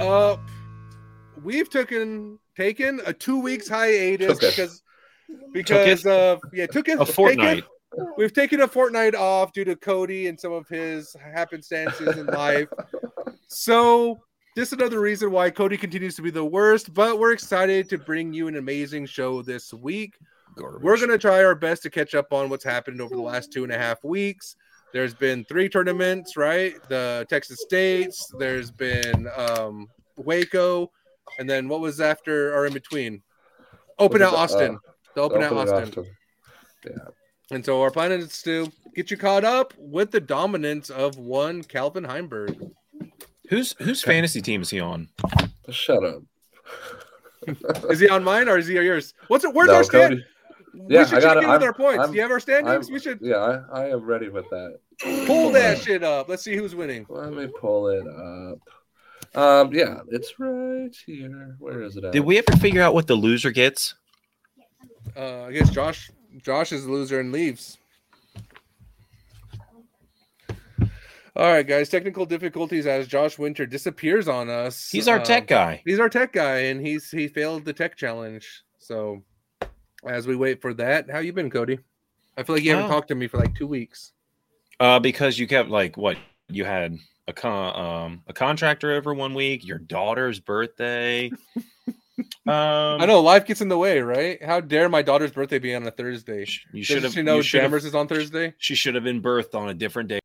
[0.00, 0.40] is up?
[1.42, 4.56] We've taken taken a two weeks hiatus Took it.
[4.56, 4.82] because
[5.52, 7.64] because of yeah took it A fortnight.
[7.96, 12.26] taken- we've taken a fortnight off due to Cody and some of his happenstances in
[12.26, 12.68] life.
[13.48, 14.18] So
[14.56, 17.98] this is another reason why Cody continues to be the worst, but we're excited to
[17.98, 20.14] bring you an amazing show this week.
[20.56, 20.82] Garbage.
[20.82, 23.52] We're going to try our best to catch up on what's happened over the last
[23.52, 24.56] two and a half weeks.
[24.92, 26.74] There's been three tournaments, right?
[26.88, 29.86] The Texas States, there's been um,
[30.16, 30.90] Waco,
[31.38, 33.22] and then what was after or in between?
[33.98, 34.74] Open Was out Austin.
[34.74, 35.88] uh, the Open out Open Austin.
[35.88, 36.96] Austin.
[37.52, 41.62] And so our plan is to get you caught up with the dominance of one
[41.62, 42.70] Calvin Heimberg.
[43.48, 45.08] Who's whose fantasy team is he on?
[45.68, 46.22] Shut up.
[47.90, 49.14] Is he on mine or is he on yours?
[49.28, 49.52] What's it?
[49.52, 50.10] Where's No, our stand?
[50.14, 50.24] Cody.
[50.74, 51.44] Yeah, we should I got check it.
[51.44, 51.98] in with I'm- our points.
[52.00, 52.86] I'm- Do you have our standings?
[52.86, 54.78] I'm- we should Yeah, I, I am ready with that.
[55.26, 56.28] pull that shit up.
[56.28, 57.06] Let's see who's winning.
[57.08, 58.58] Let me pull it up.
[59.40, 61.56] Um, yeah, it's right here.
[61.58, 62.12] Where is it at?
[62.12, 63.94] Did we ever figure out what the loser gets?
[65.16, 66.10] Uh, I guess Josh
[66.42, 67.78] Josh is the loser and leaves.
[71.36, 71.88] All right, guys.
[71.88, 74.90] Technical difficulties as Josh Winter disappears on us.
[74.90, 75.80] He's our Um, tech guy.
[75.86, 78.62] He's our tech guy, and he's he failed the tech challenge.
[78.78, 79.22] So,
[80.06, 81.78] as we wait for that, how you been, Cody?
[82.36, 82.94] I feel like you haven't Oh.
[82.94, 84.12] talked to me for like two weeks.
[84.78, 86.16] Uh, because you kept like what
[86.48, 86.98] you had
[87.28, 91.30] a con um a contractor over one week, your daughter's birthday.
[92.16, 94.42] um, I know life gets in the way, right?
[94.42, 96.40] How dare my daughter's birthday be on a Thursday?
[96.72, 97.12] you Should should have.
[97.12, 98.54] she know you Jammers is on Thursday?
[98.58, 100.20] She should have been birthed on a different day.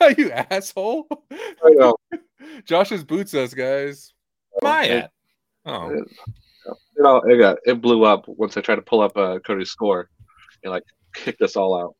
[0.18, 1.06] you asshole!
[1.30, 1.96] I know.
[2.66, 4.12] Josh is boots us, guys.
[4.62, 5.10] Am I at?
[5.64, 6.04] Oh,
[7.00, 9.38] it- You know, it got it blew up once I tried to pull up uh,
[9.40, 10.08] Cody's score.
[10.62, 10.82] It like
[11.14, 11.94] kicked us all out.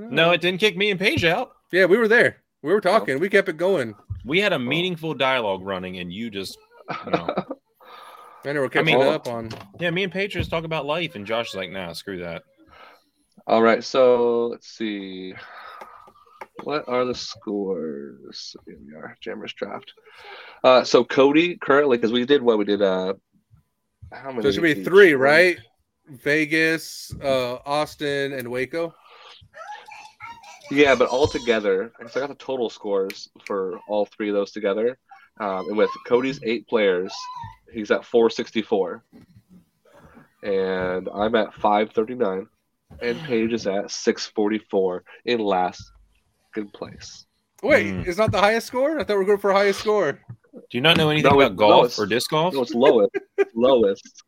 [0.00, 1.52] No, it didn't kick me and Paige out.
[1.72, 2.36] Yeah, we were there.
[2.62, 3.18] We were talking.
[3.18, 3.94] We kept it going.
[4.24, 6.56] We had a meaningful dialogue running, and you just,
[7.04, 7.28] you know,
[8.44, 9.50] I know we're catching mean- up on.
[9.80, 12.42] yeah, me and Paige just talk about life, and Josh is like, nah, screw that.
[13.46, 15.34] All right, so let's see.
[16.62, 18.54] What are the scores?
[18.66, 19.92] Here we are, Jammers draft.
[20.62, 22.80] Uh, so Cody currently, because we did what we did.
[22.80, 23.14] Uh,
[24.14, 24.42] how many?
[24.42, 24.84] So it should be each?
[24.86, 25.58] three, right?
[26.08, 28.94] Vegas, uh, Austin, and Waco.
[30.70, 34.50] Yeah, but all together, so I got the total scores for all three of those
[34.50, 34.98] together.
[35.40, 37.12] Um, and with Cody's eight players,
[37.72, 39.02] he's at 464.
[40.42, 42.46] And I'm at 539.
[43.02, 45.82] And Paige is at 644 in last
[46.52, 47.26] good place.
[47.62, 48.02] Wait, Hmm.
[48.06, 48.98] it's not the highest score?
[48.98, 50.18] I thought we were going for highest score.
[50.54, 52.54] Do you not know anything No, about golf it's- or disc golf?
[52.54, 53.16] No, it's lowest.
[53.54, 54.22] lowest.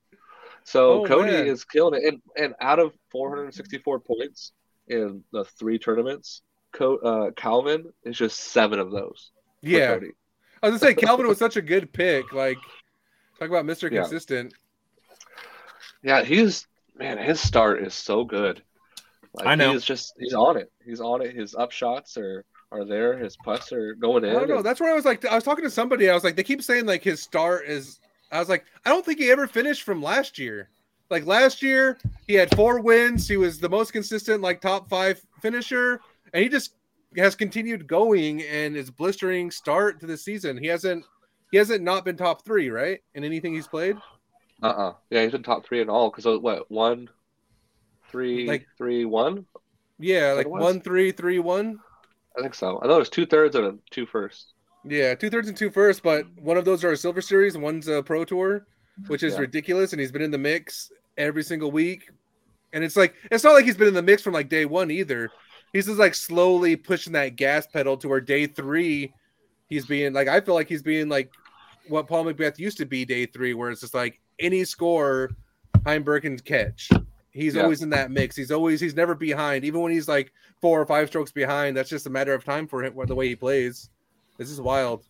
[0.65, 1.47] So Oh, Cody man.
[1.47, 2.07] is killing it.
[2.13, 4.53] And, and out of 464 points
[4.89, 6.43] in the three tournaments,
[6.73, 9.31] Co- uh, Calvin is just seven of those.
[9.63, 9.95] Yeah.
[9.95, 10.11] Cody.
[10.63, 12.33] I was gonna say Calvin was such a good pick.
[12.33, 12.59] Like,
[13.39, 13.91] talk about Mr.
[13.91, 14.01] Yeah.
[14.03, 14.55] Consistent.
[16.03, 16.67] Yeah, he's
[16.97, 17.19] man.
[17.19, 18.63] His start is so good.
[19.35, 19.73] Like, I know.
[19.73, 20.73] He's just he's on it.
[20.85, 21.35] He's on it.
[21.35, 23.17] His upshots are are there.
[23.17, 24.31] His putts are going in.
[24.31, 24.57] I don't know.
[24.57, 26.11] and- That's where I was like, I was talking to somebody.
[26.11, 28.01] I was like, they keep saying like his start is.
[28.33, 30.69] I was like, I don't think he ever finished from last year.
[31.11, 33.29] Like last year, he had four wins.
[33.29, 36.01] He was the most consistent, like top five finisher,
[36.35, 36.75] and he just
[37.17, 40.59] has continued going and his blistering start to the season.
[40.59, 41.05] He hasn't.
[41.53, 42.99] He hasn't not been top three, right?
[43.15, 43.97] In anything he's played.
[44.65, 44.95] uh-uh.
[45.11, 46.11] Yeah, he's in top three in all.
[46.11, 47.09] Because what one,
[48.11, 49.47] three, Like- three, one.
[50.01, 51.79] Yeah, like one, three, three, one.
[52.37, 52.79] I think so.
[52.83, 54.53] I know there's two thirds and a two first.
[54.85, 57.65] Yeah, two thirds and two first, but one of those are a Silver Series and
[57.65, 58.67] one's a Pro Tour,
[59.09, 59.41] which is Yeah.
[59.41, 59.93] ridiculous.
[59.93, 62.11] And he's been in the mix every single week.
[62.73, 64.91] And it's like it's not like he's been in the mix from like day one
[64.91, 65.31] either.
[65.73, 69.13] He's just like slowly pushing that gas pedal to where day three,
[69.69, 71.33] he's being like I feel like he's being like
[71.89, 75.31] what Paul McBeth used to be day three, where it's just like any score
[75.85, 76.91] Heimberg can catch.
[77.37, 77.63] He's Yeah.
[77.63, 78.35] always in that mix.
[78.37, 81.77] He's always he's never behind, even when he's like four or five strokes behind.
[81.77, 82.95] That's just a matter of time for him.
[83.07, 83.91] The way he plays,
[84.39, 85.05] this is wild.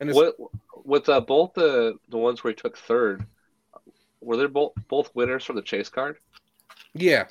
[0.00, 0.34] And it's, What
[0.84, 3.24] with uh, both the the ones where he took third,
[4.20, 6.16] were they both both winners from the chase card?
[6.94, 7.26] yeah,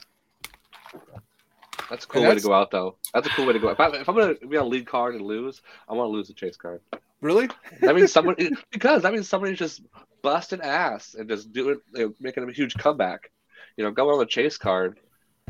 [1.90, 2.98] That's a cool And way to go out, though.
[3.14, 3.70] That's a cool way to go.
[3.70, 6.28] If, I, if I'm gonna be on lead card and lose, I want to lose
[6.28, 6.82] the chase card.
[7.22, 7.50] really.
[7.82, 8.36] That means someone
[8.72, 9.82] because that means somebody's just
[10.22, 13.30] busting ass and just doing you know, making a huge comeback.
[13.78, 15.00] You know, going on the chase card,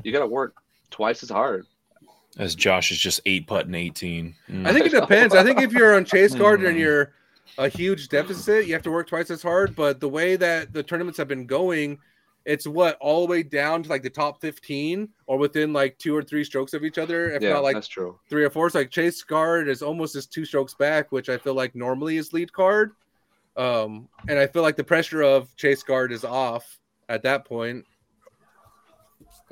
[0.03, 0.55] you got to work
[0.89, 1.65] twice as hard.
[2.37, 4.33] As Josh is just eight putting eighteen.
[4.49, 4.65] Mm.
[4.65, 5.35] I think it depends.
[5.35, 6.79] I think if you're on chase card and Hmm.
[6.79, 7.13] you're
[7.59, 9.75] a huge deficit, you have to work twice as hard.
[9.75, 11.99] But the way that the tournaments have been going,
[12.45, 16.15] it's what all the way down to like the top 15 or within like two
[16.15, 18.17] or three strokes of each other, if yeah, not like that's true.
[18.29, 18.67] three or four.
[18.71, 22.17] So like Chase Card is almost just two strokes back, which I feel like normally
[22.17, 22.93] is lead card.
[23.55, 26.79] Um, and I feel like the pressure of Chase Card is off
[27.09, 27.85] at that point.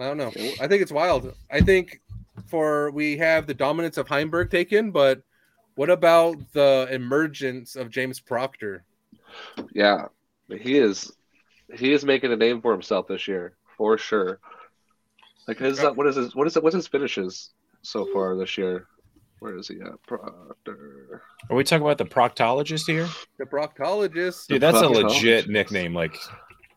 [0.02, 0.32] I don't know.
[0.60, 1.34] I think it's wild.
[1.52, 2.02] I think
[2.48, 5.22] for we have the dominance of Heimberg taken, but
[5.76, 8.84] what about the emergence of James Proctor?
[9.74, 10.08] Yeah,
[10.50, 11.12] he is.
[11.74, 14.40] He is making a name for himself this year for sure.
[15.48, 16.64] Like his uh, what is his what is it?
[16.64, 17.52] What's his finishes
[17.82, 18.88] so far this year?
[19.40, 20.02] Where is he at?
[20.06, 21.24] Proctor.
[21.50, 23.08] Are we talking about the proctologist here?
[23.40, 24.48] The proctologist.
[24.48, 25.96] Dude, that's a legit nickname.
[25.96, 26.16] Like,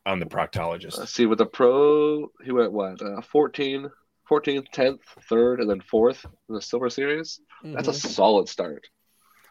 [0.06, 1.08] I'm the Let's proctologist.
[1.08, 3.00] see, with the pro, he went what?
[3.00, 3.90] Uh, 14,
[4.30, 7.40] 14th, 10th, 3rd, and then 4th in the Silver Series.
[7.62, 8.06] That's a Mhm.
[8.06, 8.86] solid start.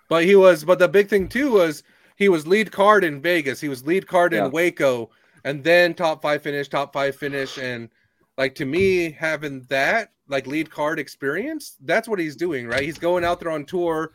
[0.10, 1.84] But he was, but the big thing too was
[2.18, 3.62] he was lead card in Vegas.
[3.62, 4.46] He was lead card Yeah.
[4.46, 5.10] in Waco,
[5.44, 7.90] and then top five finish, top five finish, and
[8.38, 12.84] like to me, having that like lead card experience, that's what he's doing, right?
[12.84, 14.14] He's going out there on tour.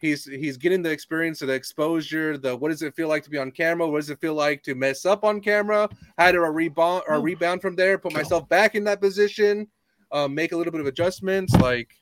[0.00, 2.38] He's he's getting the experience of the exposure.
[2.38, 3.86] The what does it feel like to be on camera?
[3.86, 5.88] What does it feel like to mess up on camera?
[6.18, 7.20] How do I rebound or Oh.
[7.22, 7.98] rebound from there?
[7.98, 9.68] Put myself back in that position.
[10.10, 11.54] Um, make a little bit of adjustments.
[11.56, 11.94] Like,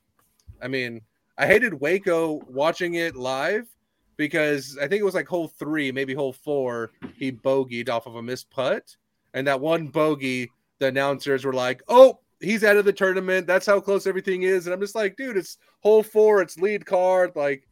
[0.63, 1.03] I mean,
[1.37, 3.69] I hated Waco watching it live
[4.17, 6.93] because I think it was like hole three, maybe hole four.
[7.17, 8.97] He bogeyed off of a missed putt,
[9.35, 13.47] and that one bogey, the announcers were like, "Oh, he's out of the tournament.
[13.47, 16.41] That's how close everything is." And I'm just like, "Dude, it's hole four.
[16.43, 17.33] It's lead card.
[17.37, 17.68] Like,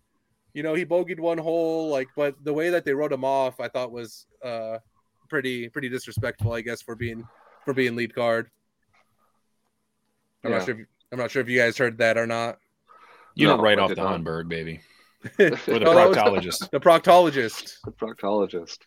[0.56, 1.90] you know, he bogeyed one hole.
[1.90, 4.78] Like, but the way that they wrote him off, I thought was uh
[5.28, 6.52] pretty pretty disrespectful.
[6.52, 7.24] I guess for being
[7.64, 8.50] for being lead card.
[10.44, 10.58] I'm Yeah.
[10.58, 10.80] not sure.
[10.80, 12.58] If, I'm not sure if you guys heard that or not.
[13.34, 14.20] You No, don't write off the not.
[14.20, 14.80] Heimberg, baby.
[15.38, 16.70] or Or the Oh, that was- proctologist.
[16.70, 17.76] the proctologist.
[17.84, 18.78] The proctologist.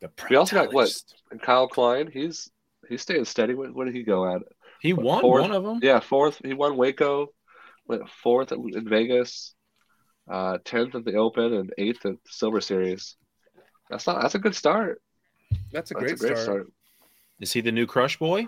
[0.00, 0.88] The We also got what?
[0.88, 1.14] proctologist.
[1.30, 2.50] And Kyle Klein, he's
[2.88, 3.54] he's staying steady.
[3.54, 4.42] What, what did he go at?
[4.80, 5.42] He won Fourth.
[5.42, 5.78] one of them.
[5.82, 6.40] Yeah, fourth.
[6.44, 7.28] He won Waco,
[7.86, 9.54] went fourth in in Vegas,
[10.28, 13.16] uh, tenth at the Open, and eighth at the Silver Series.
[13.90, 14.22] That's not.
[14.22, 15.02] That's a good start.
[15.72, 16.38] That's a That's great, a great start.
[16.38, 16.72] start.
[17.40, 18.46] Is he the new Crush Boy?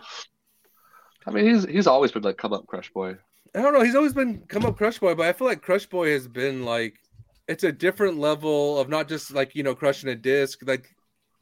[1.27, 3.17] I mean, he's he's always been like come up crush boy.
[3.55, 3.83] I don't know.
[3.83, 6.65] He's always been come up Crush Boy, but I feel like Crush Boy has been
[6.65, 7.01] like
[7.49, 10.95] it's a different level of not just like you know crushing a disc, like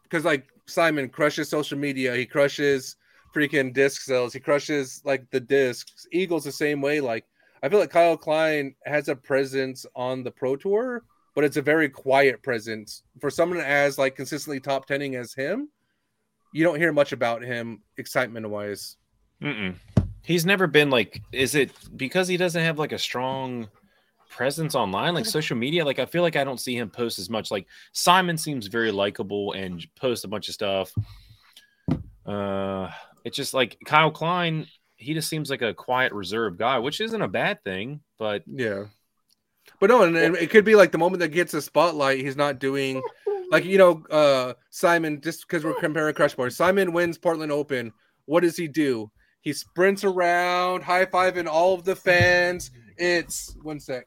[0.05, 2.96] because like Simon crushes social media, he crushes
[3.34, 6.06] freaking disc sales, he crushes like the discs.
[6.12, 7.00] Eagles the same way.
[7.00, 7.25] Like
[7.62, 11.05] I feel like Kyle Klein has a presence on the pro tour,
[11.35, 15.69] but it's a very quiet presence for someone as like consistently top tenning as him.
[16.53, 18.97] You don't hear much about him excitement wise.
[20.23, 21.23] He's never been like.
[21.32, 23.69] Is it because he doesn't have like a strong
[24.29, 25.85] presence online, like social media?
[25.85, 27.50] Like I feel like I don't see him post as much.
[27.50, 30.93] Like Simon seems very likable and post a bunch of stuff.
[32.26, 32.91] Uh,
[33.25, 34.67] it's just like Kyle Klein.
[35.02, 38.00] He just seems like a quiet, reserved guy, which isn't a bad thing.
[38.19, 38.84] But Yeah.
[39.78, 42.37] But no, and, and it could be like the moment that gets a spotlight, he's
[42.37, 43.02] not doing
[43.50, 46.49] like you know, uh Simon, just because we're comparing Crush Boy.
[46.49, 47.93] Simon wins Portland Open.
[48.26, 49.10] What does he do?
[49.40, 52.70] He sprints around, high fiving all of the fans.
[52.96, 54.06] It's one sec.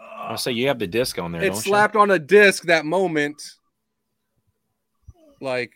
[0.00, 1.42] I'll say you have the disc on there.
[1.42, 3.40] It's slapped on a disc that moment.
[5.40, 5.72] Like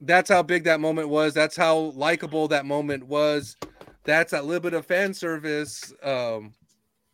[0.00, 1.34] that's how big that moment was.
[1.34, 3.56] That's how likable that moment was.
[4.04, 6.52] That's a little bit of fan service um,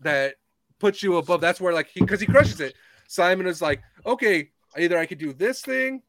[0.01, 0.35] that
[0.79, 1.41] puts you above.
[1.41, 2.75] That's where like he because he crushes it.
[3.09, 6.03] Simon is like, okay, either I could do this thing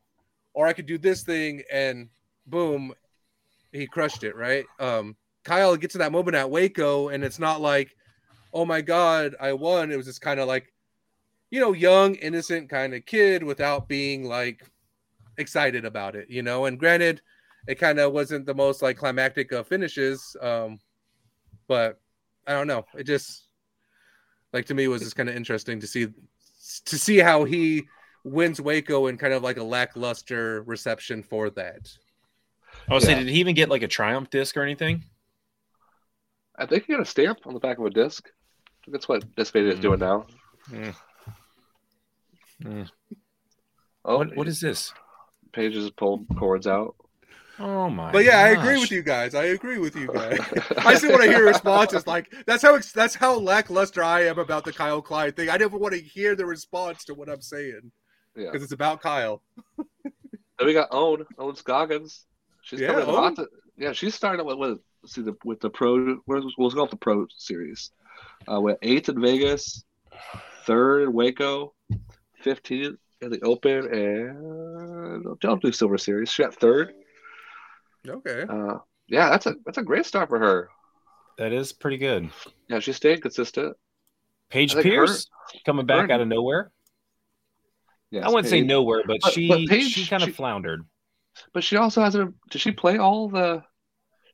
[0.54, 2.10] or I could do this thing, and
[2.48, 2.94] boom,
[3.72, 4.36] he crushed it.
[4.36, 4.66] Right.
[4.80, 7.96] Um, Kyle gets to that moment at Waco, and it's not like,
[8.54, 9.92] oh my god, I won.
[9.92, 10.74] It was just kind of like,
[11.52, 14.64] you know, young, innocent kind of kid without being like
[15.38, 16.66] excited about it, you know.
[16.66, 17.22] And granted,
[17.68, 20.80] it kind of wasn't the most like climactic of finishes, um,
[21.68, 22.00] but
[22.48, 22.86] I don't know.
[22.98, 23.48] It just
[24.54, 26.08] like to me was just kind of interesting to see
[26.86, 27.84] to see how he
[28.24, 31.90] wins Waco and kind of like a lackluster reception for that.
[32.90, 33.20] I was say, Yeah.
[33.20, 35.04] did he even get like a triumph disc or anything?
[36.58, 38.30] I think he got a stamp on the back of a disc.
[38.88, 40.26] That's what Discmania is doing now.
[40.70, 40.96] Mm.
[42.64, 42.90] Mm.
[44.06, 44.94] Oh, What, what is this?
[45.56, 46.96] Pages pulled cords out.
[47.58, 48.12] Oh my!
[48.12, 49.34] But yeah, I agree with you guys.
[49.34, 50.38] I agree with you guys.
[50.78, 52.06] I still want to hear responses.
[52.06, 55.50] Like that's how ex- that's how lackluster I am about the Kyle Klein thing.
[55.50, 57.92] I never want to hear the response to what I'm saying
[58.36, 58.48] Yeah.
[58.52, 59.42] because it's about Kyle.
[60.58, 62.26] Then we got Ohn, Ohn Scoggins.
[62.62, 63.16] She's Yeah, coming Ohn.
[63.16, 63.36] hot.
[63.38, 63.48] To,
[63.78, 66.18] yeah, she's starting with, with see the with the pro.
[66.28, 67.92] We'll we'll go off the pro series.
[68.52, 69.84] Uh, went eighth in Vegas,
[70.66, 71.74] third in Waco,
[72.42, 76.30] fifteenth in the Open, and don't do Silver Series.
[76.30, 76.94] She got third.
[78.08, 78.44] Okay.
[78.48, 78.78] Uh,
[79.08, 80.70] yeah, that's a that's a great start for her.
[81.38, 82.30] That is pretty good.
[82.70, 83.76] Yeah, she stayed consistent.
[84.50, 85.28] Paige I think Pierce
[85.66, 86.72] coming back her- out of nowhere.
[88.12, 90.86] Yes, I wouldn't say nowhere, but, But- she but Paige, she kind of she- floundered.
[91.54, 92.36] But she also hasn't.
[92.50, 93.62] Did she play all the?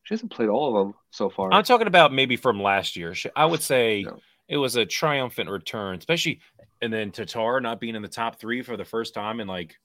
[0.04, 1.52] She hasn't played all of them so far.
[1.52, 3.16] I'm talking about maybe from last year.
[3.16, 4.20] She, I would say No.
[4.48, 6.42] it was a triumphant return, especially
[6.82, 9.76] and then Tattar not being in the top three for the first time in like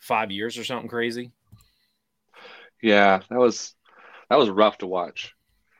[0.00, 1.32] five years or something crazy.
[2.82, 3.74] yeah, that was
[4.30, 5.34] that was rough to watch.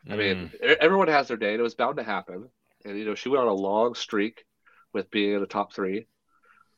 [0.08, 0.76] I mean, Mm.
[0.80, 2.48] everyone has their day, and it was bound to happen.
[2.84, 4.44] And you know, she went on a long streak
[4.92, 6.06] with being in the top three.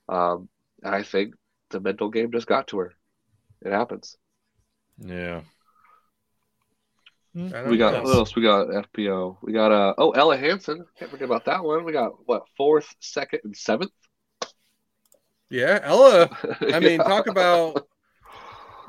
[0.09, 0.49] Um,
[0.83, 1.35] and I think
[1.71, 2.95] the mental game just got to her.
[3.63, 4.17] It happens.
[4.99, 5.43] yeah.
[7.37, 8.03] I don't We got know.
[8.05, 8.37] what else?
[8.37, 9.39] We got FPO.
[9.43, 10.85] We got uh oh Ella Hansen.
[10.99, 11.85] Can't forget about that one.
[11.85, 13.91] We got what fourth, second, and seventh.
[15.51, 16.29] Yeah, Ella.
[16.61, 17.05] I mean, Yeah.
[17.05, 17.87] talk about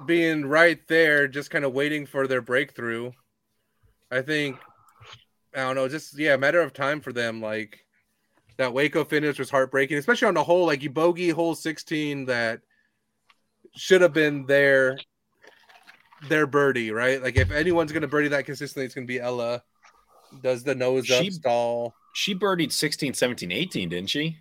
[0.05, 3.11] being right there, just kind of waiting for their breakthrough.
[4.11, 4.57] I think
[5.55, 7.41] I don't know, just yeah, a matter of time for them.
[7.41, 7.79] Like
[8.57, 12.61] that Waco finish was heartbreaking, especially on the hole, like you bogey hole 16 that
[13.75, 14.97] should have been their
[16.29, 17.21] their birdie, right?
[17.21, 19.63] Like if anyone's gonna birdie that consistently, it's gonna be Ella.
[20.41, 21.93] Does the nose up She- stall?
[22.13, 24.37] She birdied 16, 17, 18, didn't she?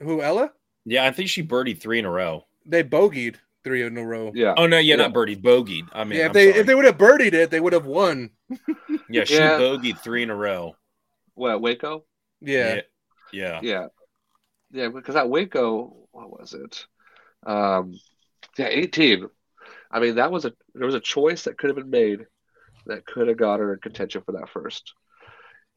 [0.00, 0.50] Who Ella?
[0.86, 2.46] Yeah, I think she birdied three in a row.
[2.64, 4.32] They bogeyed three in a row.
[4.34, 4.54] yeah.
[4.56, 4.96] Oh no, yeah, Yeah.
[4.96, 5.88] not birdied, bogeyed.
[5.92, 6.60] I mean, yeah, if I'm they sorry.
[6.60, 8.30] if they would have birdied it, they would have won.
[9.10, 9.58] yeah, she Yeah.
[9.58, 10.74] bogeyed three in a row.
[11.34, 12.04] What Waco?
[12.40, 12.76] Yeah.
[12.76, 12.80] yeah,
[13.32, 13.60] yeah.
[13.62, 13.86] Yeah,
[14.72, 14.88] yeah.
[14.88, 16.86] Because at Waco, what was it?
[17.46, 17.94] Um,
[18.56, 19.28] yeah, eighteen.
[19.90, 22.26] I mean, that was a there was a choice that could have been made
[22.86, 24.94] that could have got her in contention for that first.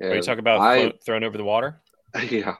[0.09, 1.81] Are you And talking about I, float, thrown over the water?
[2.29, 2.55] yeah.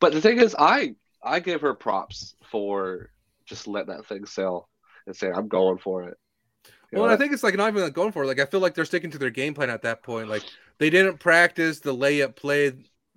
[0.00, 3.10] But the thing is, I I give her props for
[3.46, 4.68] just letting that thing sail
[5.06, 6.18] and saying, "I'm going for it."
[6.92, 8.26] You Well, know, I think it's like not even like going for it.
[8.26, 10.28] Like I feel like they're sticking to their game plan at that point.
[10.28, 10.46] Like
[10.78, 12.72] they didn't practice the layup play,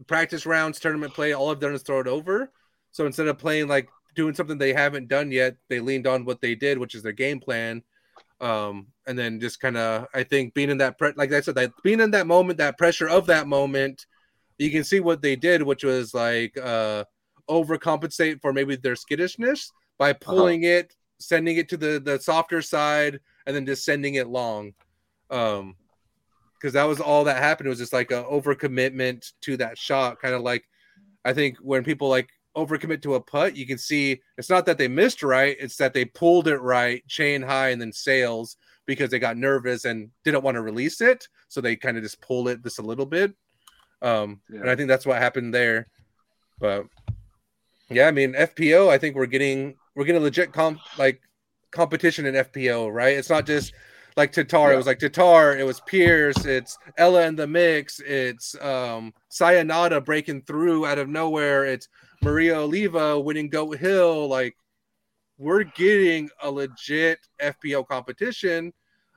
[0.07, 1.33] practice rounds, tournament play.
[1.33, 2.51] All I've done is throw it over.
[2.91, 6.41] So instead of playing like doing something they haven't done yet, they leaned on what
[6.41, 7.81] they did, which is their game plan.
[8.41, 11.55] Um, and then just kind of, I think being in that, pre- like I said,
[11.55, 14.05] that being in that moment, that pressure of that moment,
[14.57, 17.05] you can see what they did, which was like uh
[17.49, 23.21] overcompensate for maybe their skittishness by pulling it, sending it to the the softer side,
[23.45, 24.73] and then just sending it long.
[25.29, 25.75] Um,
[26.55, 27.67] because that was all that happened.
[27.67, 30.65] It was just like a overcommitment to that shot, kind of like
[31.23, 34.77] I think when people like overcommit to a putt, you can see it's not that
[34.77, 39.10] they missed right, it's that they pulled it right, chain high, and then sails because
[39.12, 42.48] they got nervous and didn't want to release it, so they kind of just pulled
[42.48, 43.34] it just a little bit.
[44.01, 45.88] Um, and I think that's what happened there.
[46.60, 46.86] But
[47.89, 51.22] yeah, I mean FPO, I think we're getting we're getting legit comp like
[51.72, 53.18] competition in FPO, right?
[53.18, 53.74] It's not just
[54.15, 54.74] like Tattar.
[54.74, 55.58] It was like Tattar.
[55.58, 56.46] It was Pierce.
[56.46, 58.00] It's Ella in the mix.
[58.00, 61.65] It's um Sayonara breaking through out of nowhere.
[61.65, 61.88] It's
[62.21, 64.27] Maria Oliva winning Goat Hill.
[64.27, 64.55] Like
[65.38, 68.73] we're getting a legit FPO competition.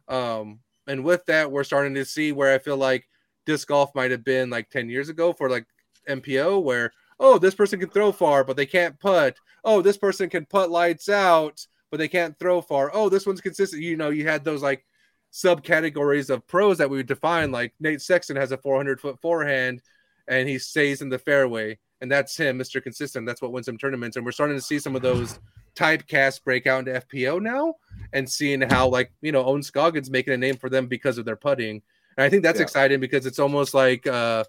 [0.08, 3.08] Um, and with that, we're starting to see where I feel like
[3.46, 5.66] disc golf might have been like 10 years ago for like
[6.08, 9.36] MPO, where oh, this person can throw far, but they can't putt.
[9.64, 12.90] Oh, this person can putt lights out, but they can't throw far.
[12.92, 13.82] Oh, this one's consistent.
[13.82, 14.84] You know, you had those like
[15.32, 17.52] subcategories of pros that we would define.
[17.52, 19.82] Like Nate Sexton has a 400 foot forehand
[20.28, 21.78] and he stays in the fairway.
[22.02, 22.82] And that's him, Mr.
[22.82, 23.26] Consistent.
[23.26, 24.16] That's what wins him tournaments.
[24.16, 25.38] And we're starting to see some of those
[25.76, 27.76] typecast break out into FPO now
[28.12, 31.24] and seeing how, like, you know, Ohn Scoggins making a name for them because of
[31.24, 31.80] their putting.
[32.16, 32.64] And I think that's Yeah.
[32.64, 34.44] exciting because it's almost like, uh,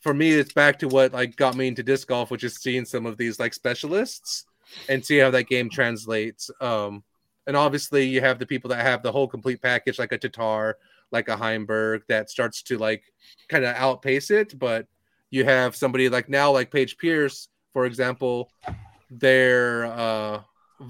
[0.00, 2.86] for me, it's back to what like got me into disc golf, which is seeing
[2.86, 4.46] some of these like specialists
[4.88, 6.50] and see how that game translates.
[6.62, 7.04] Um,
[7.46, 10.74] and obviously, you have the people that have the whole complete package, like a Tattar,
[11.12, 13.02] like a Heimberg, that starts to like
[13.50, 14.58] kind of outpace it.
[14.58, 14.86] But
[15.30, 18.50] you have somebody like now, like Paige Pierce, for example,
[19.10, 20.40] they're uh,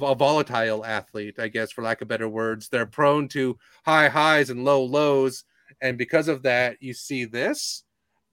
[0.01, 2.69] a volatile athlete, I guess, for lack of better words.
[2.69, 5.45] They're prone to high highs and low lows.
[5.81, 7.85] And because of that, you see this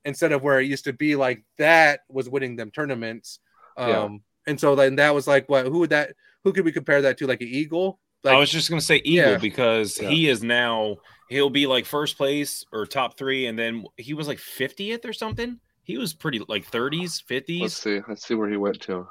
[0.05, 3.39] instead of where it used to be like that was winning them tournaments.
[3.75, 4.07] Um, Yeah.
[4.47, 7.17] and so then that was like, what, who would that, who could we compare that
[7.17, 7.27] to?
[7.27, 7.99] Like an Eagle?
[8.23, 9.37] Like, I was just gonna say Eagle Yeah.
[9.37, 10.09] because Yeah.
[10.09, 10.97] he is now
[11.29, 15.13] he'll be like first place or top three, and then he was like 50th or
[15.13, 15.59] something.
[15.87, 17.61] He was pretty like 30s, 50s.
[17.61, 18.01] Let's see.
[18.09, 19.07] Let's see where he went to.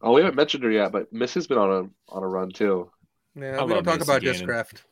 [0.00, 2.90] Oh, we haven't mentioned her yet, but Missy's been on a on a run too.
[3.36, 4.40] yeah, I we don't love talk Missy about Gannon.
[4.46, 4.82] Discraft.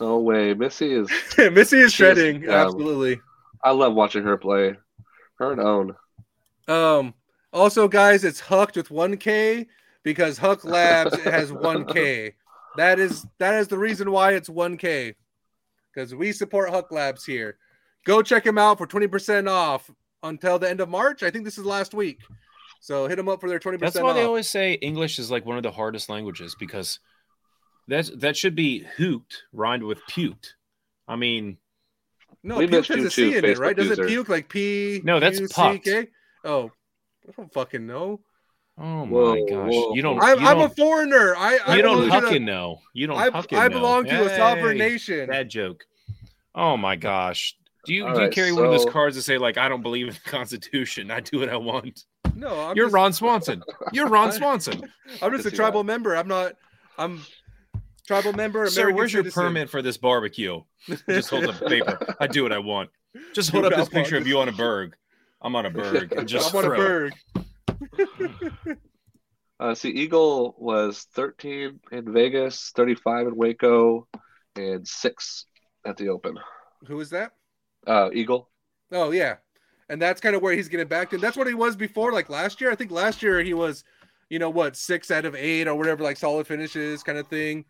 [0.00, 1.08] No way, Missy is.
[1.38, 2.44] Missy is She's, shredding.
[2.48, 3.20] um, Absolutely.
[3.62, 4.74] I love watching her play.
[5.38, 5.94] Her and Ohn.
[6.66, 7.12] Um,
[7.52, 9.66] also, guys, it's Hucked with 1K
[10.02, 12.32] because Huk Labs has 1K.
[12.78, 15.14] That is that is the reason why it's 1K.
[15.94, 17.56] Because we support Huk Labs here.
[18.06, 19.90] Go check him out for 20% off
[20.22, 21.22] until the end of March.
[21.22, 22.20] I think this is last week.
[22.80, 24.14] So hit them up for their 20% That's why off.
[24.16, 27.00] they always say English is like one of the hardest languages because
[27.88, 30.50] that's that should be hooped rhymed with puked.
[31.08, 31.56] I mean,
[32.42, 33.76] no, We puke missed has a C too, in it, right?
[33.76, 35.00] Facebook Does it puke like P?
[35.04, 35.88] No, that's U C pucked.
[36.44, 36.70] Oh,
[37.28, 38.20] I don't fucking know.
[38.78, 39.94] oh my gosh, whoa.
[39.94, 40.20] you don't.
[40.22, 41.34] I'm, you I'm a don't, foreigner.
[41.36, 42.78] I, I you don't belong to the- hucking know.
[42.92, 43.74] You don't I, hucking I know.
[43.78, 45.28] belong to a sovereign Hey, nation.
[45.28, 45.84] Bad joke.
[46.54, 47.56] Oh my gosh.
[47.86, 49.68] Do you All do you right, carry one of those cards that say like I
[49.68, 51.10] don't believe in the Constitution?
[51.10, 52.04] I do what I want.
[52.34, 53.62] No, I'm You're just, Ron Swanson.
[53.92, 54.82] You're Ron Swanson.
[55.22, 56.16] I'm just a see tribal member.
[56.16, 56.54] I'm not.
[56.98, 57.22] I'm
[58.06, 58.68] tribal member.
[58.68, 59.42] Sir, American where's your citizen.
[59.44, 60.60] permit for this barbecue?
[61.08, 62.16] Just hold up the paper.
[62.20, 62.90] I do what I want.
[63.32, 64.94] Just hold Dude, up this I'm on picture of you on a berg.
[65.40, 66.12] I'm on a berg.
[66.12, 67.14] and Just I'm on a throw it.
[68.64, 68.78] berg.
[69.58, 74.06] Uh, see, Eagle was 13 in Vegas, 35 in Waco,
[74.54, 75.46] and six
[75.86, 76.38] at the Open.
[76.86, 77.32] Who is that?
[77.86, 78.48] Uh, Eagle.
[78.92, 79.36] Oh yeah,
[79.88, 81.18] and that's kind of where he's getting back to.
[81.18, 82.12] That's what he was before.
[82.12, 83.84] Like last year, I think last year he was,
[84.30, 87.64] you know, what six out of eight or whatever, like solid finishes kind of thing.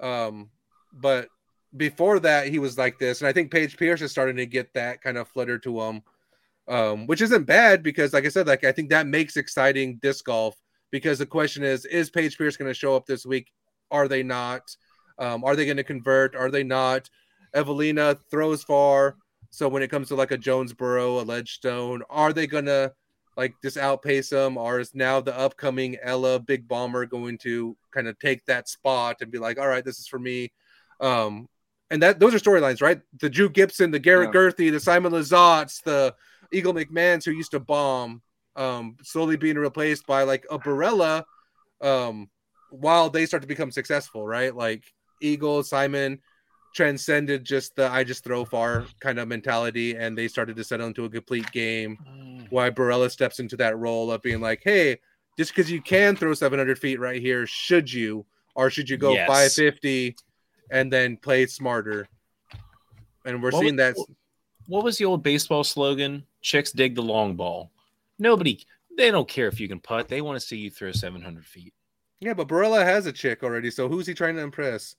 [0.00, 0.50] Um,
[0.92, 1.28] but
[1.76, 4.72] before that, he was like this, and I think Paige Pierce is starting to get
[4.74, 6.02] that kind of flutter to him,
[6.66, 10.24] um, which isn't bad because, like I said, like I think that makes exciting disc
[10.24, 10.56] golf.
[10.90, 13.52] Because the question is, is Paige Pierce going to show up this week?
[13.90, 14.62] Are they not?
[15.18, 16.34] Um, are they going to convert?
[16.34, 17.10] Are they not?
[17.54, 19.16] Evelina throws far.
[19.50, 22.92] So when it comes to like a Jonesboro, a Ledgestone, are they gonna
[23.36, 28.08] like just outpace them, or is now the upcoming Ella Big Bomber going to kind
[28.08, 30.52] of take that spot and be like, all right, this is for me?
[31.00, 31.48] Um,
[31.90, 33.00] and that those are storylines, right?
[33.20, 34.40] The Drew Gibson, the Garrett Yeah.
[34.40, 36.14] Gerthy, the Simon Lizottes, the
[36.52, 38.22] Eagle McMahons who used to bomb,
[38.56, 41.24] um, slowly being replaced by like a Barella,
[41.80, 42.28] um,
[42.70, 44.54] while they start to become successful, right?
[44.54, 44.84] Like
[45.22, 46.20] Eagle, Simon
[46.74, 50.86] transcended just the I just throw far kind of mentality, and they started to settle
[50.86, 51.98] into a complete game.
[52.08, 52.46] Mm.
[52.50, 54.98] Why Barella steps into that role of being like, hey,
[55.36, 59.12] just because you can throw 700 feet right here, should you, or should you go
[59.12, 59.28] Yes.
[59.28, 60.16] 550
[60.70, 62.08] and then play smarter?
[63.24, 63.96] And we're What seeing that.
[64.66, 66.24] What was the old baseball slogan?
[66.42, 67.70] Chicks dig the long ball.
[68.18, 68.64] Nobody,
[68.96, 70.08] they don't care if you can putt.
[70.08, 71.72] They want to see you throw 700 feet.
[72.20, 74.96] Yeah, but Barella has a chick already, so who's he trying to impress?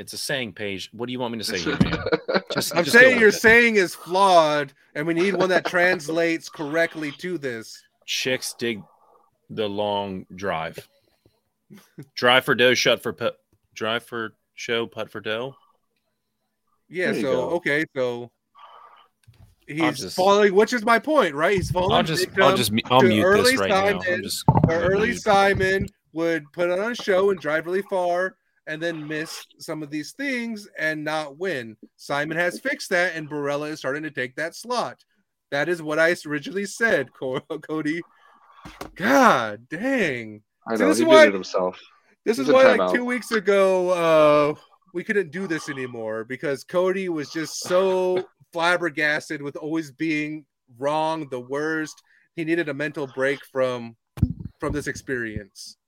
[0.00, 0.88] It's a saying page.
[0.94, 2.02] What do you want me to say here, man?
[2.54, 3.32] Just, I'm just saying your it.
[3.32, 7.80] saying is flawed, and we need one that translates correctly to this.
[8.06, 8.82] chicks dig
[9.50, 10.88] the long drive.
[12.16, 13.34] drive for dough, shut for put.
[13.74, 15.54] Drive for show, putt for dough.
[16.88, 17.50] Yeah, so go.
[17.56, 18.30] okay, so
[19.68, 21.54] he's just- falling, which is my point, right?
[21.54, 21.92] He's falling.
[21.92, 23.86] I'll just, I'll just, I'll mute early this right now.
[23.86, 25.14] I'm just where gonna early.
[25.14, 28.36] Simon would put on a show and drive really far
[28.70, 31.76] and then miss some of these things and not win.
[31.96, 35.04] Simon has fixed that, and Barella is starting to take that slot.
[35.50, 37.08] That is what I originally said,
[37.68, 38.00] Cody.
[38.94, 40.42] God dang.
[40.68, 41.80] I know this he is why- himself.
[42.24, 42.94] This is why, like timeout.
[42.94, 44.60] two weeks ago, uh,
[44.92, 50.44] we couldn't do this anymore because Cody was just so flabbergasted with always being
[50.78, 52.02] wrong, the worst.
[52.36, 53.96] He needed a mental break from
[54.60, 55.78] from this experience.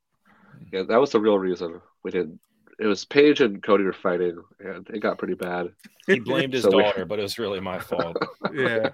[0.73, 2.41] Yeah, that was the real reason we didn't.
[2.79, 5.71] It was Paige and Cody were fighting, and it got pretty bad.
[6.07, 8.17] He blamed his So we- daughter, but it was really my fault.
[8.55, 8.91] yeah.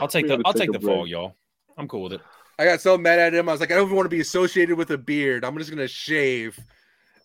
[0.00, 1.34] I'll take We the, I'll take take a the fall, y'all.
[1.76, 2.20] I'm cool with it.
[2.58, 3.48] I got so mad at him.
[3.48, 5.44] I was like, I don't even want to be associated with a beard.
[5.44, 6.58] I'm just gonna shave.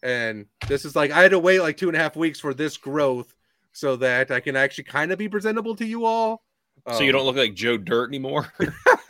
[0.04, 2.54] And this is like I had to wait like two and a half weeks for
[2.54, 3.34] this growth
[3.72, 6.44] so that I can actually kind of be presentable to you all.
[6.92, 8.54] So you don't Um, look like Joe Dirt anymore.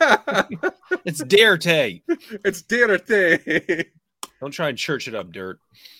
[1.04, 2.02] it's Dare Tay.
[2.44, 3.84] it's dinner thing.
[4.40, 5.58] Don't try and church it up, Dirt.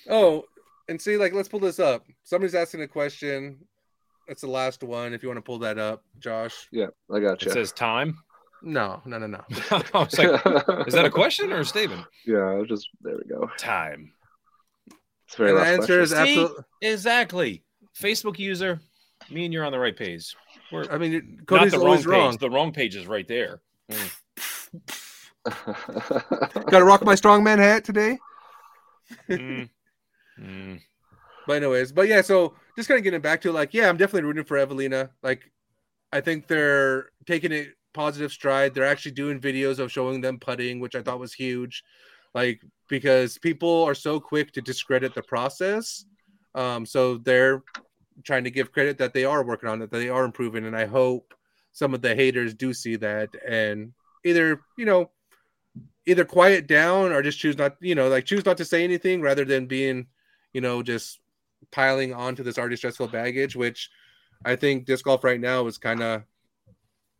[0.09, 0.45] Oh,
[0.89, 2.05] and see, like, let's pull this up.
[2.25, 3.59] Somebody's asking a question.
[4.29, 5.13] That's the last one.
[5.13, 6.69] If you want to pull that up, Josh.
[6.73, 7.53] Yeah, I got It you.
[7.53, 8.19] says time.
[8.63, 9.41] No, no, no, no.
[9.71, 12.07] I was like, is that a question or a statement?
[12.27, 13.51] yeah, just there we go.
[13.59, 14.13] Time.
[15.27, 16.27] It's very And the last answer is question.
[16.35, 16.41] See?
[16.41, 16.65] absolutely.
[16.81, 17.63] Exactly.
[18.01, 18.81] Facebook user,
[19.31, 20.35] me and you're on the right page.
[20.73, 22.07] We're I mean, not Cody's the wrong always page.
[22.07, 22.37] wrong.
[22.39, 23.61] The wrong page is right there.
[25.45, 28.19] Got to rock my strongman hat today.
[29.29, 29.69] Mm.
[30.41, 30.81] Mm.
[31.47, 34.27] But anyways, but yeah, so just kind of getting back to like, yeah, I'm definitely
[34.27, 35.11] rooting for Evelina.
[35.23, 35.51] Like,
[36.13, 38.75] I think they're taking it positive stride.
[38.75, 41.85] They're actually doing videos of showing them putting, which I thought was huge.
[42.35, 46.05] Like, because people are so quick to discredit the process.
[46.55, 47.63] Um, so they're
[48.23, 50.65] trying to give credit that they are working on it, that they are improving.
[50.67, 51.35] And I hope
[51.73, 53.93] some of the haters do see that and
[54.25, 55.11] either, you know,
[56.07, 59.21] either quiet down or just choose not, you know, like choose not to say anything
[59.21, 60.07] rather than being,
[60.55, 61.21] you know, just
[61.71, 63.91] piling onto this already stressful baggage, which
[64.45, 66.23] I think disc golf right now is kind of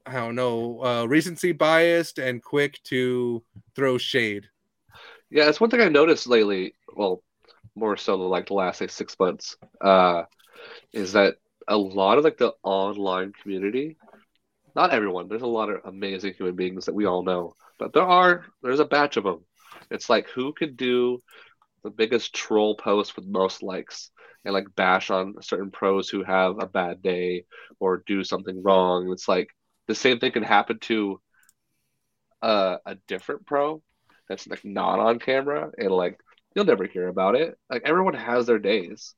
[0.07, 3.43] I don't know, uh, recency biased and quick to
[3.75, 4.49] throw shade.
[5.31, 6.75] Yeah, it's one thing I noticed lately.
[6.95, 7.23] Well,
[7.75, 10.25] more so than like the last like six months, uh,
[10.93, 13.97] is that a lot of like the online community,
[14.77, 15.29] not everyone.
[15.29, 18.81] There's a lot of amazing human beings that we all know, but there are there's
[18.81, 19.41] a batch of them.
[19.91, 21.21] It's like who could do
[21.85, 24.11] the biggest troll post with most likes
[24.45, 27.45] and like bash on certain pros who have a bad day
[27.79, 29.13] or do something wrong.
[29.13, 29.49] It's like
[29.87, 31.21] the same thing can happen to
[32.43, 33.83] uh, a different pro
[34.29, 36.19] that's like not on camera and like
[36.55, 37.59] you'll never hear about it.
[37.71, 39.15] Like everyone has their days.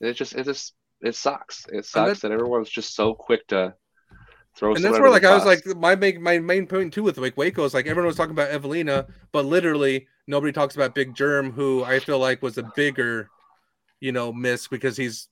[0.00, 1.66] And it just it just it sucks.
[1.70, 3.74] It sucks that everyone's just so quick to
[4.56, 4.74] throw.
[4.74, 7.36] And that's where like I was like my main my main point too with like
[7.36, 11.52] Waco is like everyone was talking about Evelina, but literally nobody talks about Big Germ,
[11.52, 13.28] who I feel like was a bigger,
[14.00, 15.28] you know, miss because he's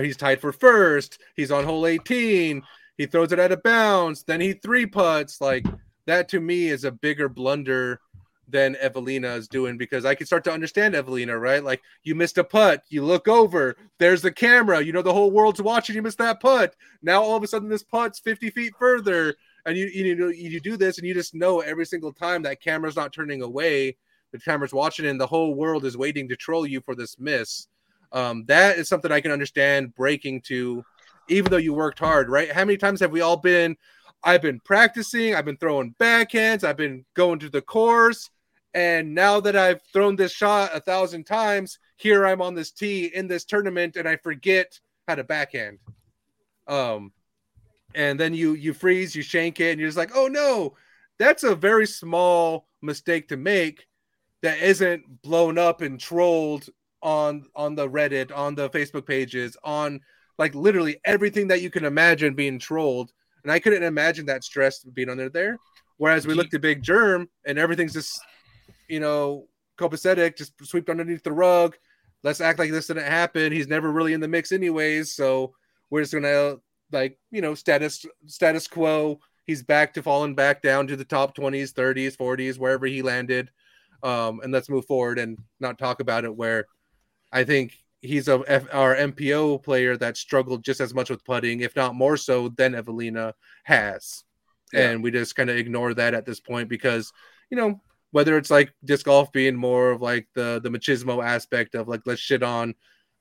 [0.00, 1.20] he's tied for first.
[1.36, 2.62] He's on hole 18
[2.96, 5.40] he throws it out of bounds, then he three putts.
[5.40, 5.66] Like
[6.06, 8.00] that to me is a bigger blunder
[8.48, 11.64] than Evelina is doing because I can start to understand Evelina, right?
[11.64, 15.30] Like you missed a putt, you look over, there's the camera, you know the whole
[15.30, 16.76] world's watching you miss that putt.
[17.02, 19.34] Now all of a sudden this putt's 50 feet further,
[19.66, 22.60] and you you know you do this and you just know every single time that
[22.60, 23.96] camera's not turning away,
[24.32, 27.68] the camera's watching and the whole world is waiting to troll you for this miss.
[28.12, 30.84] Um, that is something I can understand breaking to
[31.28, 32.52] even though you worked hard, right?
[32.52, 33.76] How many times have we all been?
[34.24, 38.30] I've been practicing, I've been throwing backhands, I've been going to the course,
[38.72, 43.06] and now that I've thrown this shot a thousand times, here I'm on this tee
[43.06, 45.78] in this tournament, and I forget how to backhand.
[46.66, 47.12] Um,
[47.94, 50.74] and then you you freeze, you shank it, and you're just like, oh no,
[51.18, 53.86] that's a very small mistake to make
[54.42, 56.68] that isn't blown up and trolled
[57.02, 60.00] on on the Reddit, on the Facebook pages, on
[60.38, 63.12] like literally everything that you can imagine being trolled.
[63.44, 65.58] And I couldn't imagine that stress being under there.
[65.98, 68.20] Whereas we looked at Big Germ and everything's just,
[68.88, 69.46] you know,
[69.78, 71.76] copacetic, just swept underneath the rug.
[72.22, 73.52] Let's act like this didn't happen.
[73.52, 75.14] He's never really in the mix anyways.
[75.14, 75.54] So
[75.90, 76.56] we're just gonna
[76.90, 79.20] like, you know, status status quo.
[79.44, 83.50] He's back to falling back down to the top 20s, 30s, 40s, wherever he landed.
[84.02, 86.66] Um, and let's move forward and not talk about it where
[87.30, 87.72] I think
[88.04, 91.94] he's a F, our MPO player that struggled just as much with putting, if not
[91.94, 94.24] more so than Evelina has.
[94.72, 94.90] Yeah.
[94.90, 97.12] And we just kind of ignore that at this point because,
[97.50, 101.74] you know, whether it's like disc golf being more of like the the machismo aspect
[101.74, 102.74] of like let's shit on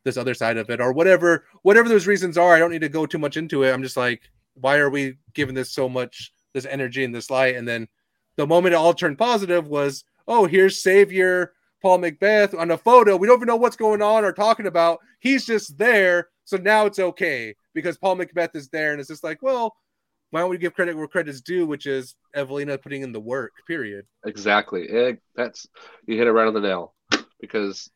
[0.04, 2.90] this other side of it or whatever whatever those reasons are, I don't need to
[2.90, 3.72] go too much into it.
[3.72, 7.56] I'm just like, why are we giving this so much this energy and this light?
[7.56, 7.88] And then
[8.36, 13.18] the moment it all turned positive was, oh, here's Savior Paul McBeth on a photo.
[13.18, 15.00] We don't even know what's going on or talking about.
[15.20, 16.30] He's just there.
[16.46, 18.92] So now it's okay because Paul McBeth is there.
[18.92, 19.76] And it's just like, well,
[20.32, 23.52] why don't we give credit where credit's due, which is Evelina putting in the work,
[23.68, 24.06] period.
[24.26, 24.84] Exactly.
[24.84, 25.68] It, that's,
[26.08, 26.96] you hit it right on the nail
[27.40, 27.92] because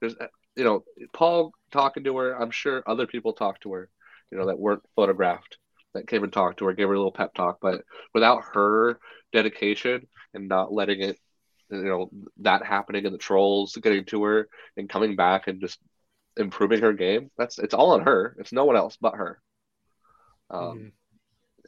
[0.00, 0.14] there's,
[0.54, 2.40] you know, Paul talking to her.
[2.40, 3.88] I'm sure other people talked to her,
[4.30, 5.56] you know, that weren't photographed
[5.94, 7.58] that came and talked to her, gave her a little pep talk.
[7.60, 7.82] But
[8.14, 8.98] without her
[9.32, 11.18] dedication and not letting it
[11.72, 15.78] you know that happening and the trolls getting to her and coming back and just
[16.36, 17.30] improving her game.
[17.36, 18.36] That's it's all on her.
[18.38, 19.40] It's no one else but her.
[20.50, 20.90] Um, mm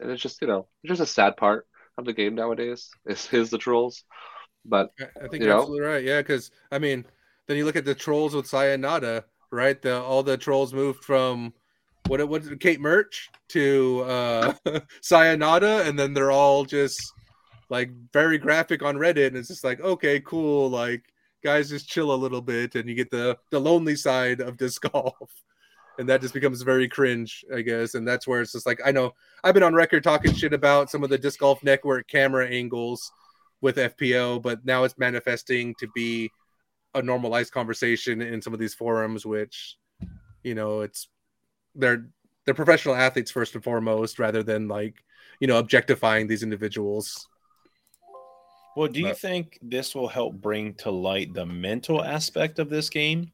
[0.00, 1.66] and it's just you know it's just a sad part
[1.98, 2.90] of the game nowadays.
[3.06, 4.04] Is is the trolls,
[4.64, 6.04] but I think you are absolutely right.
[6.04, 7.04] Yeah, because I mean,
[7.46, 9.80] then you look at the trolls with Sayonara, right?
[9.80, 11.52] The all the trolls moved from
[12.06, 14.54] what it what Kat Mertsch to uh
[15.00, 17.00] Sayonara, and then they're all just
[17.74, 21.02] like very graphic on Reddit, and it's just like, okay, cool, like
[21.42, 24.80] guys just chill a little bit, and you get the the lonely side of disc
[24.92, 25.30] golf.
[25.98, 27.94] And that just becomes very cringe, I guess.
[27.94, 30.88] And that's where it's just like I know I've been on record talking shit about
[30.88, 33.10] some of the disc golf network camera angles
[33.60, 36.30] with FPO, but now it's manifesting to be
[36.94, 39.76] a normalized conversation in some of these forums, which
[40.44, 41.08] you know, it's
[41.74, 42.06] they're
[42.44, 44.94] they're professional athletes first and foremost, rather than like
[45.40, 47.28] you know objectifying these individuals.
[48.76, 52.68] Well, do you but, think this will help bring to light the mental aspect of
[52.68, 53.32] this game?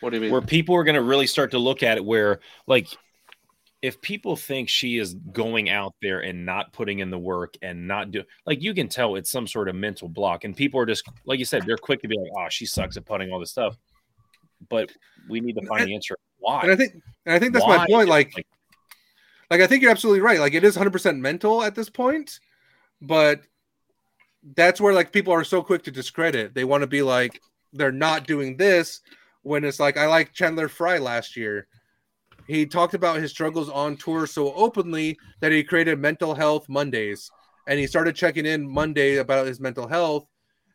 [0.00, 0.32] What do you mean?
[0.32, 2.88] Where people are going to really start to look at it, where like
[3.82, 7.86] if people think she is going out there and not putting in the work and
[7.86, 10.86] not do like you can tell it's some sort of mental block, and people are
[10.86, 13.40] just like you said, they're quick to be like, "Oh, she sucks at putting all
[13.40, 13.76] this stuff,"
[14.68, 14.92] but
[15.28, 16.62] we need to find and, the answer why.
[16.62, 16.92] And I think,
[17.24, 17.78] and I think that's why?
[17.78, 18.08] my point.
[18.08, 18.46] Like, like,
[19.50, 20.38] like I think you're absolutely right.
[20.38, 22.40] Like, it is 100 percent mental at this point,
[23.00, 23.40] but
[24.54, 26.54] that's where like people are so quick to discredit.
[26.54, 27.40] They want to be like
[27.72, 29.00] they're not doing this
[29.42, 31.66] when it's like I like Chandler Fry last year.
[32.46, 37.30] He talked about his struggles on tour so openly that he created mental health Mondays
[37.66, 40.26] and he started checking in Monday about his mental health.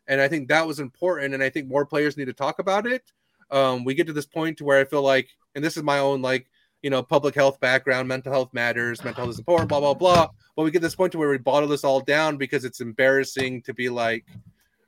[0.06, 1.32] And I think that was important.
[1.32, 3.02] And I think more players need to talk about it.
[3.50, 5.98] Um, we get to this point to where I feel like, and this is my
[5.98, 6.50] own like,
[6.82, 10.28] you know, public health background, mental health matters, mental health is important, blah, blah, blah.
[10.56, 13.62] But we get this point to where we bottle this all down because it's embarrassing
[13.62, 14.26] to be like,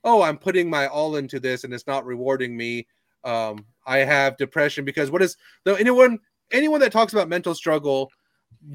[0.05, 2.87] oh, I'm putting my all into this and it's not rewarding me.
[3.25, 6.19] Um, I have depression because what is though anyone
[6.53, 8.11] anyone that talks about mental struggle,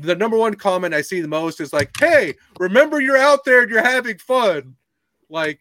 [0.01, 3.61] the number one comment I see the most is like, "Hey, remember you're out there
[3.61, 4.75] and you're having fun."
[5.29, 5.59] Like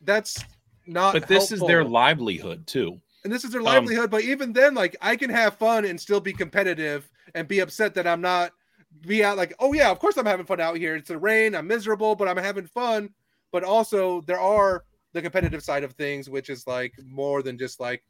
[0.00, 0.42] that's
[0.86, 1.12] not.
[1.12, 1.66] But this helpful.
[1.66, 2.98] is their livelihood too.
[3.24, 4.10] and this is their livelihood.
[4.10, 7.94] but even then, like I can have fun and still be competitive and be upset
[7.94, 8.52] that I'm not
[9.00, 10.96] be out like, oh yeah, of course I'm having fun out here.
[10.96, 13.10] It's the rain, I'm miserable, but I'm having fun.
[13.50, 17.80] But also there are the competitive side of things, which is like more than just
[17.80, 18.02] like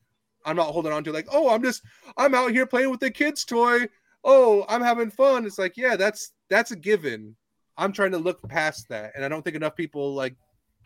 [0.44, 1.82] I'm not holding on to like, oh, I'm just
[2.16, 3.86] I'm out here playing with the kids' toy.
[4.24, 5.44] Oh, I'm having fun.
[5.46, 7.36] It's like, yeah, that's that's a given.
[7.76, 9.12] I'm trying to look past that.
[9.14, 10.36] And I don't think enough people like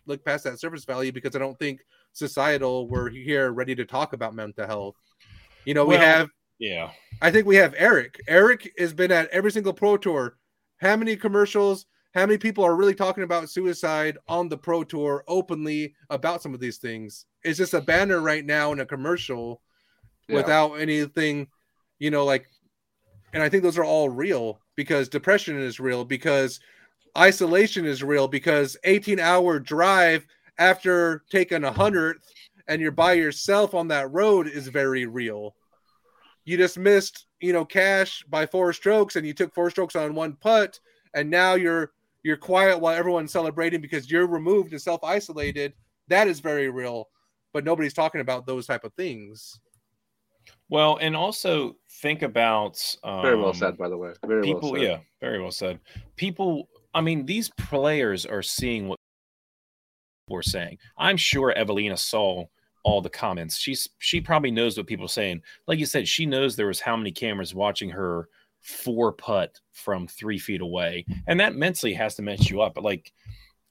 [0.07, 1.81] look past that surface value because I don't think
[2.13, 4.97] societal we're here ready to talk about mental health.
[5.65, 6.91] You know, we have Yeah.
[7.21, 8.21] I think we have Eric.
[8.29, 10.37] Eric has been at every single pro tour.
[10.79, 11.87] How many commercials?
[12.15, 16.55] How many people are really talking about suicide on the pro tour openly about some
[16.55, 17.27] of these things?
[17.45, 19.61] It's just a banner right now in a commercial
[20.29, 20.37] Yeah.
[20.37, 21.49] without anything,
[21.99, 22.47] you know, like,
[23.33, 26.59] and I think those are all real because depression is real, because
[27.17, 30.27] isolation is real, because 18 hour drive
[30.59, 32.25] after taking a hundredth
[32.67, 35.55] and you're by yourself on that road is very real
[36.47, 40.15] you just missed you know cash by four strokes and you took four strokes on
[40.15, 40.81] one putt.
[41.13, 45.75] And now you're you're quiet while everyone's celebrating because you're removed and self-isolated.
[46.09, 47.09] That is very real
[47.57, 49.59] but nobody's talking about those type of things.
[50.69, 54.13] Well, and also think about um, Very well said, by the way.
[54.27, 54.91] Very people well said.
[54.91, 55.81] yeah very well said.
[56.17, 58.99] People i mean these players are seeing what
[60.29, 60.77] we're saying.
[60.99, 62.45] I'm sure evelina saw
[62.87, 63.59] all the comments.
[63.59, 65.43] She's she probably knows what people are saying.
[65.67, 68.29] Like you said she knows there was how many cameras watching her
[68.61, 71.05] four putt from three feet away.
[71.27, 72.75] And that mentally has to mess you up.
[72.75, 73.13] But like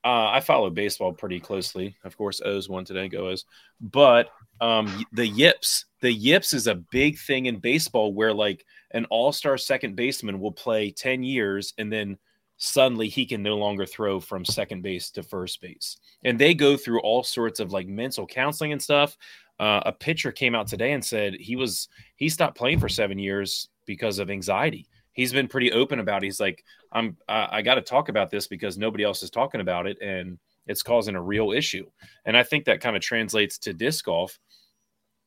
[0.03, 1.95] uh, i follow baseball pretty closely.
[2.03, 3.07] Of course o's won today.
[3.07, 3.45] Go o's.
[3.79, 4.27] But
[4.59, 9.57] um the yips the yips is a big thing in baseball where like an all-star
[9.57, 12.17] second baseman will play 10 years and then
[12.57, 15.97] suddenly he can no longer throw from second base to first base.
[16.23, 19.17] And they go through all sorts of like mental counseling and stuff.
[19.59, 23.17] Uh, a pitcher came out today and said he was he stopped playing for seven
[23.17, 24.87] years because of anxiety.
[25.13, 26.25] He's been pretty open about it.
[26.25, 29.61] he's like i'm i, I got to talk about this because nobody else is talking
[29.61, 30.37] about it and
[30.67, 31.85] it's causing a real issue.
[32.25, 34.39] And i think that kind of translates to disc golf.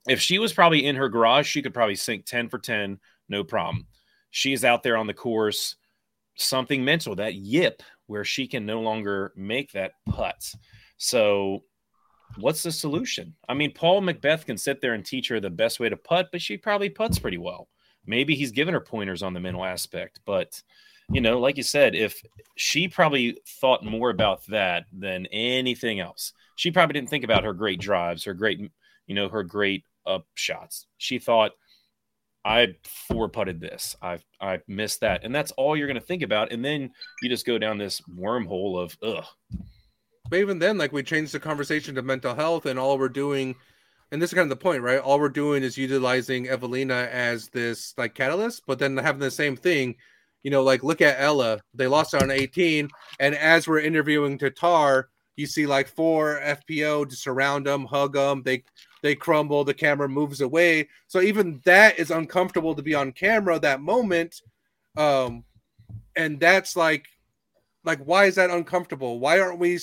[0.06, 2.98] If she was probably in her garage she could probably sink 10 for 10
[3.30, 3.86] no problem.
[4.30, 5.76] She's out there on the course
[6.38, 10.54] something mental that yip where she can no longer make that putt.
[10.96, 11.64] So
[12.36, 13.34] what's the solution?
[13.48, 16.28] I mean paul mcbeth can sit there and teach her the best way to putt
[16.32, 17.68] but she probably puts pretty well.
[18.06, 20.62] Maybe he's given her pointers on the mental aspect but
[21.10, 22.22] you know like you said if
[22.56, 26.32] she probably thought more about that than anything else.
[26.56, 28.60] She probably didn't think about her great drives her great
[29.06, 30.86] you know her great up shots.
[30.98, 31.52] She thought
[32.48, 32.74] I
[33.06, 33.94] four putted this.
[34.00, 36.90] I I missed that, and that's all you're going to think about, and then
[37.22, 39.24] you just go down this wormhole of ugh.
[40.30, 43.54] but even then like we changed the conversation to mental health and all we're doing
[44.10, 47.48] and this is kind of the point right all we're doing is utilizing evelina as
[47.48, 49.94] this like catalyst but then having the same thing
[50.42, 52.88] you know like look at ella they lost on 18
[53.20, 55.04] and as we're interviewing tattar
[55.38, 58.62] you see like four fpo to surround them hug them they
[59.02, 60.88] they crumble the camera moves away.
[61.06, 64.42] So even that is uncomfortable to be on camera that moment
[64.96, 65.44] um
[66.16, 67.06] and that's like
[67.84, 69.20] like why is that uncomfortable?
[69.20, 69.78] Why aren't we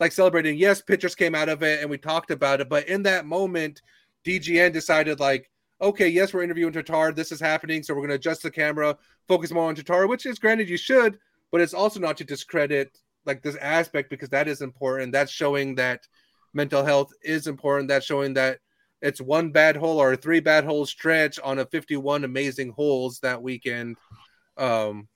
[0.00, 0.56] like celebrating?
[0.56, 3.82] Yes pictures came out of it and we talked about it but in that moment
[4.26, 5.50] dgn decided like
[5.82, 7.14] okay yes we're interviewing tattar.
[7.14, 8.96] This is happening so we're going to adjust the camera
[9.28, 11.18] focus more on tattar which is granted you should
[11.52, 15.74] but it's also not to discredit like this aspect because that is important that's showing
[15.74, 16.06] that
[16.52, 18.58] mental health is important that's showing that
[19.00, 23.42] it's one bad hole or three bad hole stretch on a 51 amazing holes that
[23.42, 23.96] weekend
[24.56, 25.08] um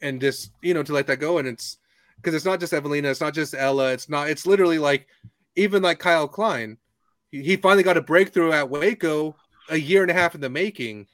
[0.00, 1.78] and just you know to let that go and it's
[2.18, 5.06] because it's not just Evelina, it's not just Ella, it's not it's literally like
[5.56, 6.76] even like Kyle Klein.
[7.30, 9.36] He, he finally got a breakthrough at Waco
[9.70, 11.06] a year and a half in the making.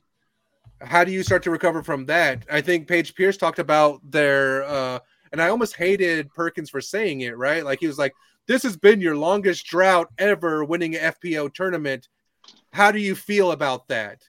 [0.80, 2.46] How do you start to recover from that?
[2.50, 4.98] I think Paige Pierce talked about their uh
[5.34, 7.64] and I almost hated Perkins for saying it, right?
[7.64, 8.14] Like he was like,
[8.46, 12.08] This has been your longest drought ever winning an FPO tournament.
[12.72, 14.22] How do you feel about that?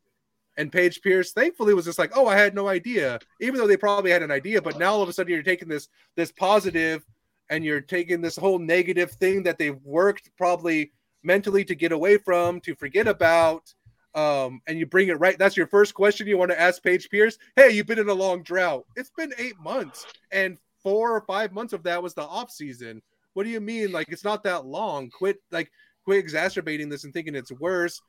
[0.57, 3.77] And Paige Pierce, thankfully, was just like, "Oh, I had no idea," even though they
[3.77, 4.63] probably had an idea.
[4.63, 7.05] But now all of a sudden, you're taking this this positive,
[7.51, 10.91] and you're taking this whole negative thing that they've worked probably
[11.21, 13.71] mentally to get away from, to forget about,
[14.15, 15.37] um, and you bring it right.
[15.37, 17.37] That's your first question you want to ask Paige Pierce.
[17.55, 18.85] Hey, you've been in a long drought.
[18.95, 23.01] It's been eight months, and four or five months of that was the off season.
[23.33, 23.91] What do you mean?
[23.91, 25.09] Like it's not that long.
[25.09, 25.71] Quit like
[26.03, 27.99] quit exacerbating this and thinking it's worse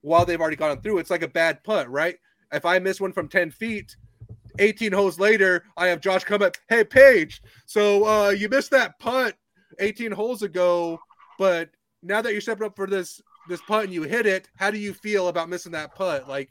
[0.00, 0.96] while they've already gone through.
[0.98, 2.16] It's like a bad putt, right?
[2.50, 3.94] If I miss one from 10 feet,
[4.58, 8.98] 18 holes later, I have Josh come up, hey Paige, so uh you missed that
[8.98, 9.36] putt
[9.78, 10.98] 18 holes ago,
[11.38, 11.68] but
[12.02, 14.78] now that you're stepping up for this this putt and you hit it, how do
[14.78, 16.26] you feel about missing that putt?
[16.28, 16.50] Like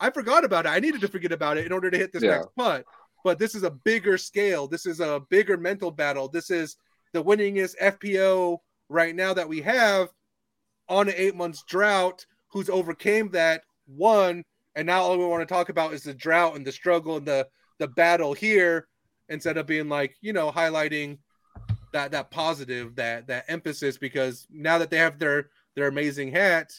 [0.00, 0.70] I forgot about it.
[0.70, 2.30] I needed to forget about it in order to hit this Yeah.
[2.38, 2.84] next putt.
[3.26, 4.68] But this is a bigger scale.
[4.68, 6.28] This is a bigger mental battle.
[6.28, 6.76] This is
[7.12, 8.58] the winningest FPO
[8.88, 10.10] right now that we have
[10.88, 14.44] on an eight months drought who's overcame that one
[14.76, 17.26] and now all we want to talk about is the drought and the struggle and
[17.26, 17.48] the
[17.80, 18.86] the battle here
[19.28, 21.18] instead of being like you know highlighting
[21.92, 26.70] that that positive that that emphasis because now that they have their their amazing hat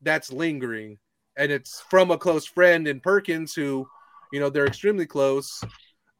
[0.00, 0.98] that's lingering
[1.36, 3.86] and it's from a close friend in Perkins who
[4.32, 5.62] you know they're extremely close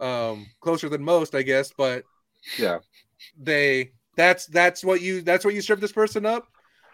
[0.02, 2.04] um closer than most i guess but
[2.58, 2.78] Yeah.
[3.40, 6.48] they that's that's what you that's what you serve this person up?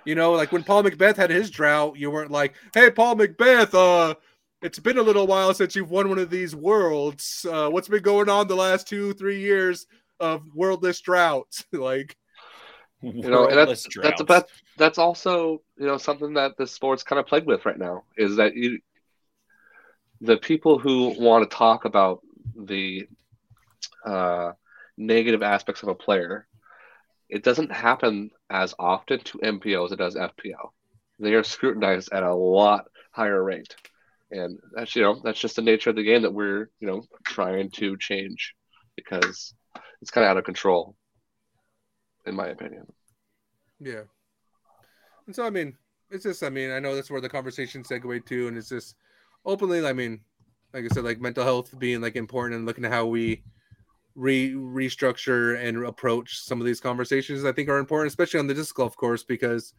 [0.04, 3.74] You know like when paul mcbeth had his drought you weren't like hey paul mcbeth
[3.74, 4.14] uh
[4.62, 7.46] it's been a little while since you've won one of these worlds.
[7.50, 9.86] Uh what's been going on the last two three years
[10.20, 11.64] of worldless drought?
[11.72, 12.16] Like
[13.02, 17.02] You know, and Worldless that's that's about that's also you know something that the sport's
[17.04, 18.80] kind of plagued with right now is that you
[20.20, 22.22] the people who want to talk about
[22.58, 23.08] the
[24.04, 24.52] uh,
[24.96, 26.46] negative aspects of a player,
[27.28, 30.70] it doesn't happen as often to MPO as it does FPO.
[31.18, 33.74] They are scrutinized at a lot higher rate,
[34.30, 37.02] and that's you know that's just the nature of the game that we're you know
[37.24, 38.54] trying to change
[38.96, 39.54] because
[40.00, 40.96] it's kind of out of control,
[42.26, 42.86] in my opinion.
[43.80, 44.02] Yeah.
[45.26, 45.76] And so I mean,
[46.10, 48.94] it's just I mean, I know that's where the conversation segue to, and it's just
[49.44, 50.20] openly, I mean,
[50.72, 53.42] like I said, like mental health being like important and looking at how we
[54.14, 58.54] re restructure and approach some of these conversations I think are important, especially on the
[58.54, 59.74] disc golf course, because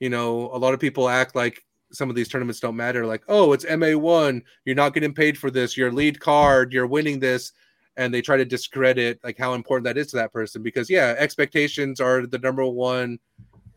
[0.00, 3.22] you know, a lot of people act like some of these tournaments don't matter, like,
[3.28, 7.18] oh, it's MA one, you're not getting paid for this, your lead card, you're winning
[7.18, 7.52] this.
[7.98, 11.14] And they try to discredit like how important that is to that person because yeah,
[11.16, 13.18] expectations are the number one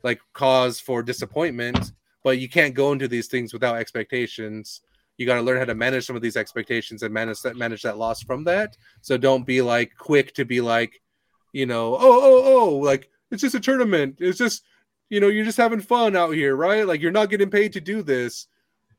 [0.03, 1.93] like cause for disappointment
[2.23, 4.81] but you can't go into these things without expectations
[5.19, 7.81] you got to learn how to manage some of these expectations and manage that manage
[7.81, 8.77] that loss from that.
[9.01, 11.01] So don't be like quick to be like
[11.51, 14.15] you know oh oh oh like it's just a tournament.
[14.19, 14.63] It's just
[15.09, 16.87] you know you're just having fun out here right?
[16.87, 18.47] Like you're not getting paid to do this.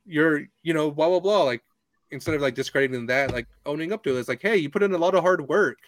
[0.04, 1.42] You're you know blah blah blah.
[1.44, 1.62] Like
[2.10, 4.82] instead of like discrediting that like owning up to it it's like hey you put
[4.82, 5.78] in a lot of hard work.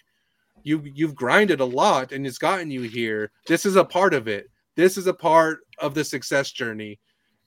[0.63, 3.31] You you've grinded a lot and it's gotten you here.
[3.47, 4.49] This is a part of it.
[4.77, 6.99] This is a part of the success journey.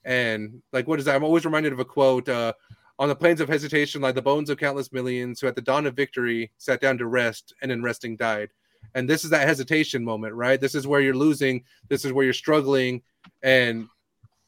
[0.04, 1.16] And like what is that?
[1.16, 2.52] I'm always reminded of a quote uh
[2.98, 5.86] on the plains of hesitation lie the bones of countless millions who at the dawn
[5.86, 8.50] of victory sat down to rest and in resting died.
[8.94, 10.60] And this is that hesitation moment right?
[10.60, 11.64] This is where you're losing.
[11.88, 13.02] This is where you're struggling.
[13.42, 13.88] And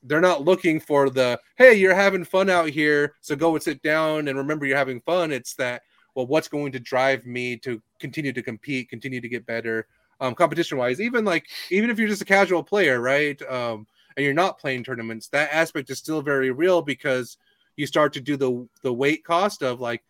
[0.05, 3.83] they're not looking for the hey you're having fun out here so go and sit
[3.83, 5.33] down and remember you're having fun.
[5.33, 5.83] It's that
[6.15, 9.87] well what's going to drive me to continue to compete continue to get better?
[10.21, 14.25] Um, competition wise even like even if you're just a casual player right um, and
[14.25, 17.37] you're not playing tournaments that aspect is still very real because
[17.79, 20.03] you start to do the the weight cost of like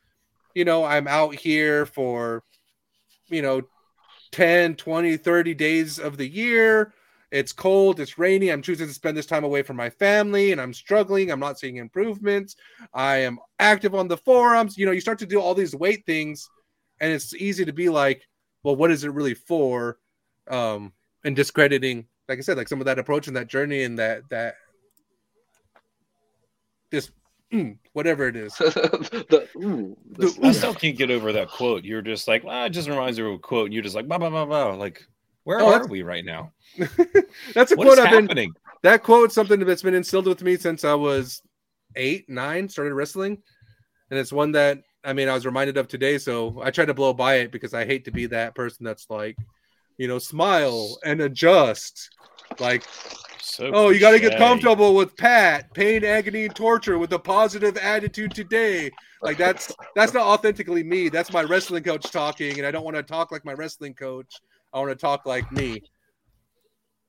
[0.54, 2.42] you know i'm out here for
[3.28, 3.62] you know
[4.33, 6.92] 10 20 30 days of the year.
[7.31, 8.48] It's cold it's rainy.
[8.48, 11.31] I'm choosing to spend this time away from my family and i'm struggling.
[11.31, 12.57] I'm not seeing improvements.
[12.92, 14.76] I am active on the forums.
[14.76, 16.49] You know you start to do all these weight things
[17.01, 18.26] and it's easy to be like
[18.62, 19.99] well what is it really for?
[20.49, 20.92] Um
[21.24, 24.22] and discrediting like i said like some of that approach and that journey and that
[24.30, 24.55] that
[26.90, 27.11] this
[27.53, 31.84] mm, whatever it is the, ooh, the- I still can't get over that quote.
[31.84, 33.66] You're just like, ah, it just reminds me of a quote.
[33.66, 34.74] And you're just like, blah, blah, blah, blah.
[34.74, 35.03] Like,
[35.44, 36.53] where Oh, are we right now?
[37.55, 38.53] that's a What quote is i've been happening?
[38.82, 41.42] that quote something that's been instilled with me since I was
[41.96, 43.38] eight, nine, started wrestling.
[44.11, 46.18] And it's one that I mean I was reminded of today.
[46.18, 49.09] So I try to blow by it because I hate to be that person that's
[49.11, 49.36] like,
[49.96, 52.11] you know, smile and adjust.
[52.61, 52.84] Like,
[53.49, 57.76] So oh, you gotta get comfortable with Pat, pain, agony, and torture with a positive
[57.76, 58.90] attitude today.
[59.22, 61.09] Like that's that's not authentically me.
[61.09, 64.40] That's my wrestling coach talking, and I don't want to talk like my wrestling coach.
[64.72, 65.82] I want to talk like me.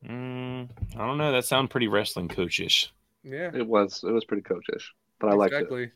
[0.07, 1.31] Mm, I don't know.
[1.31, 2.91] That sounds pretty wrestling coachish.
[3.23, 5.91] Yeah, It was it was pretty coachish, but I liked it.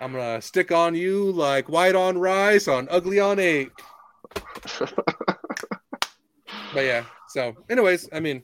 [0.00, 3.70] I'm gonna stick on you like white on rice on ugly on eight.
[6.74, 8.42] But yeah, so anyways, I mean,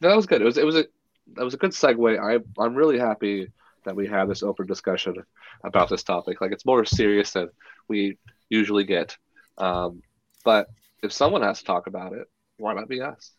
[0.00, 0.42] that was good.
[0.42, 0.86] It was it was a
[1.34, 2.18] that was a good segue.
[2.18, 3.50] I I'm really happy
[3.84, 5.16] that we have this open discussion
[5.62, 6.40] about this topic.
[6.40, 7.50] Like it's more serious than
[7.88, 8.18] we
[8.48, 9.16] usually get.
[9.58, 10.02] Um,
[10.44, 10.68] but
[11.02, 13.32] if someone has to talk about it, why not be us?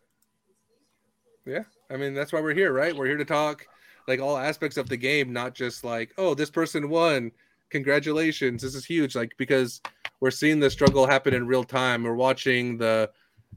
[1.45, 2.95] yeah, I mean that's why we're here, right?
[2.95, 3.67] We're here to talk
[4.07, 7.31] like all aspects of the game, not just like, oh, this person won.
[7.69, 9.15] Congratulations, this is huge.
[9.15, 9.81] Like because
[10.19, 12.03] we're seeing the struggle happen in real time.
[12.03, 13.09] We're watching the,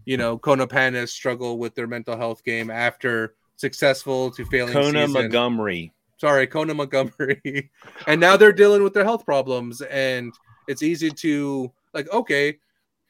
[0.04, 5.06] you know, Kona Panis struggle with their mental health game after successful to failing Kona
[5.06, 5.12] season.
[5.12, 5.92] Montgomery.
[6.18, 7.70] sorry, Kona Montgomery.
[8.06, 9.82] and now they're dealing with their health problems.
[9.82, 10.32] And
[10.66, 12.58] it's easy to like, okay,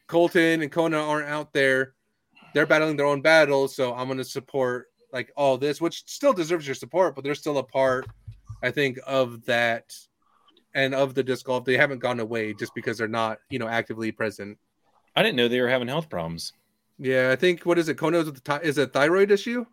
[0.06, 1.94] Colton and Kona aren't out there.
[2.54, 3.76] They're battling their own battles.
[3.76, 7.58] So I'm gonna support like all this, which still deserves your support, but they're still
[7.58, 8.06] a part,
[8.62, 9.94] I think, of that
[10.74, 11.64] and of the disc golf.
[11.64, 14.58] They haven't gone away just because they're not, you know, actively present.
[15.14, 16.52] I didn't know they were having health problems.
[16.98, 17.94] Yeah, I think what is it?
[17.96, 19.64] Kona's with the is a thyroid issue,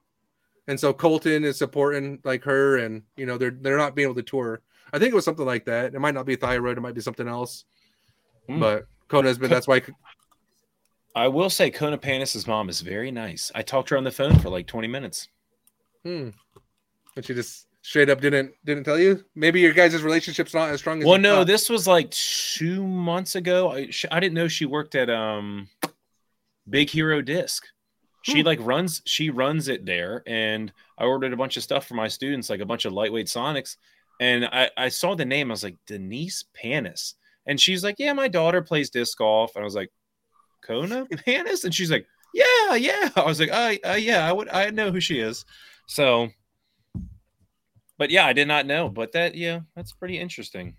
[0.68, 4.16] and so Colton is supporting like her, and you know they're they're not being able
[4.16, 4.62] to tour.
[4.94, 5.96] I think it was something like that.
[5.96, 7.66] It might not be thyroid, it might be something else,
[8.48, 8.60] Hmm.
[8.60, 9.50] but Kona has been.
[9.50, 9.82] That's why.
[11.16, 13.52] I will say Kona Panis's mom is very nice.
[13.56, 15.30] I talked to her on the phone for like 20 minutes.
[16.04, 16.30] Hmm.
[17.16, 19.24] And she just straight up didn't didn't tell you.
[19.34, 21.06] Maybe your guys' relationship's not as strong as.
[21.06, 21.48] Well, no, thought.
[21.48, 23.72] this was like two months ago.
[23.72, 25.70] I, I didn't know she worked at um
[26.70, 27.66] Big Hero Disc.
[28.24, 28.46] She Hmm.
[28.48, 32.08] like runs she runs it there, and I ordered a bunch of stuff for my
[32.08, 33.78] students, like a bunch of lightweight Sonics.
[34.20, 38.14] And I, I saw the name, I was like Denise Panis, and she's like, "Yeah,
[38.14, 39.92] my daughter plays disc golf," and I was like,
[40.64, 44.50] "Kona Panis," and she's like, "Yeah, yeah." I was like, "I, uh, yeah, I would,
[44.50, 45.46] I know who she is."
[45.88, 46.30] So,
[47.98, 48.90] but yeah, I did not know.
[48.90, 50.76] But that, yeah, that's pretty interesting.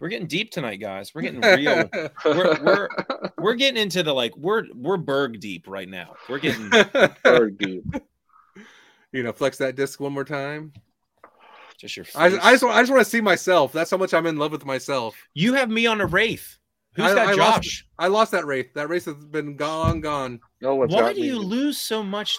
[0.00, 1.14] We're getting deep tonight, guys.
[1.14, 1.88] We're getting real.
[2.24, 2.88] we're, we're
[3.38, 6.14] we're getting into the like we're we're berg deep right now.
[6.28, 6.70] We're getting
[7.24, 7.84] Bird deep.
[9.12, 10.72] you know, flex that disc one more time.
[11.78, 12.04] just your.
[12.04, 12.16] Face.
[12.16, 13.72] I, I just want, I just want to see myself.
[13.72, 15.14] That's how much I'm in love with myself.
[15.34, 16.56] you have me on a wraith.
[16.94, 17.86] Who's I- got I lost- Josh?
[17.98, 18.72] I lost that wraith.
[18.74, 20.40] That wraith has been gone, gone.
[20.62, 21.26] No one's Why do me.
[21.26, 22.38] you lose so much?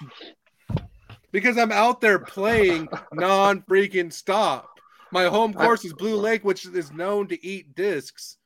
[1.32, 4.71] Because I'm out there playing non freaking stop.
[5.12, 8.38] My home I- course is Blue Lake, which is known to eat discs.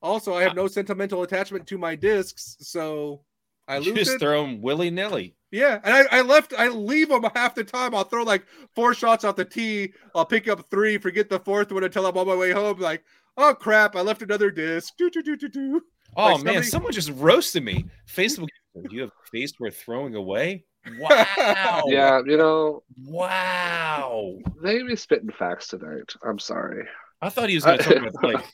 [0.00, 3.24] Also, I have no sentimental attachment to my discs, so
[3.66, 4.20] I lose just it.
[4.20, 5.34] throw them willy nilly.
[5.50, 6.54] Yeah, and I, I left.
[6.56, 7.94] I leave them half the time.
[7.94, 8.44] I'll throw like
[8.76, 9.92] four shots off the tee.
[10.14, 12.78] I'll pick up three, forget the fourth one until I'm on my way home.
[12.78, 13.02] Like,
[13.36, 14.92] oh crap, I left another disc.
[14.98, 15.82] Do do do do do.
[16.16, 17.86] Oh Like man, somebody- someone just roasted me.
[18.06, 18.48] Facebook,
[18.88, 20.64] do you have a face worth throwing away?
[20.98, 21.82] Wow.
[21.86, 24.38] Yeah, you know, Wow.
[24.62, 26.14] they be spitting facts tonight.
[26.24, 26.86] I'm sorry.
[27.20, 28.44] I thought he was going to talk about like,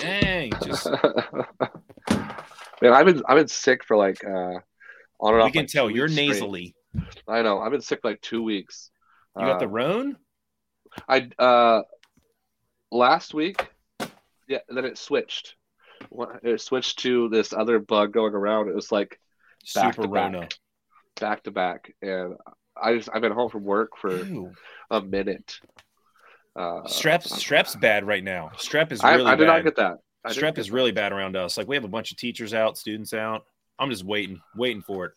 [0.00, 0.86] dang, just
[2.82, 4.58] Man, I've been I've been sick for like uh
[5.20, 5.46] on and off.
[5.46, 6.26] we can like, tell you're weeks straight.
[6.30, 6.74] nasally.
[7.28, 7.58] I know.
[7.60, 8.90] I've been sick like two weeks.
[9.38, 10.16] You got the Uh, roan?
[11.08, 11.82] I uh
[12.90, 13.68] last week,
[14.48, 14.58] yeah.
[14.68, 15.54] Then it switched.
[16.42, 18.68] It switched to this other bug going around.
[18.68, 19.18] It was like
[19.74, 20.08] back Super to.
[20.08, 20.40] Rona.
[20.40, 20.50] back
[21.16, 22.34] to back, and
[22.80, 24.52] I just I've been home from work for Ew.
[24.90, 25.58] a minute.
[26.56, 28.50] Uh, Strep's strep's bad right now.
[28.56, 29.46] Strep is I, really I did bad.
[29.46, 29.98] not get that.
[30.24, 30.72] I Strep is that.
[30.72, 31.56] really bad around us.
[31.56, 33.44] Like we have a bunch of teachers out, students out.
[33.78, 35.12] I'm just waiting, waiting for it.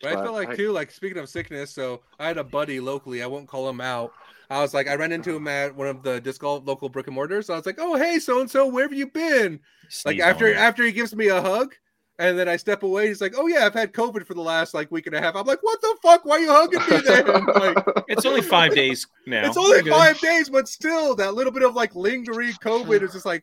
[0.00, 2.80] But I feel like I- too, like speaking of sickness, so I had a buddy
[2.80, 3.22] locally.
[3.22, 4.12] I won't call him out.
[4.48, 7.06] I was like, I ran into him at one of the disc golf local brick
[7.06, 7.50] and mortars.
[7.50, 9.60] I was like, oh hey, so and so, where have you been?
[10.04, 11.74] Like after after he gives me a hug,
[12.20, 13.08] and then I step away.
[13.08, 15.34] He's like, oh yeah, I've had COVID for the last like week and a half.
[15.34, 16.26] I'm like, what the fuck?
[16.26, 17.46] Why are you hugging me then?
[17.46, 19.46] Like, it's only five days now.
[19.46, 19.92] it's only We're good.
[19.94, 23.42] five days, but still, that little bit of like lingering COVID is just like,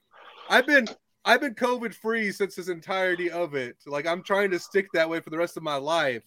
[0.50, 0.88] I've been.
[1.26, 3.76] I've been COVID free since this entirety of it.
[3.86, 6.24] Like I'm trying to stick that way for the rest of my life.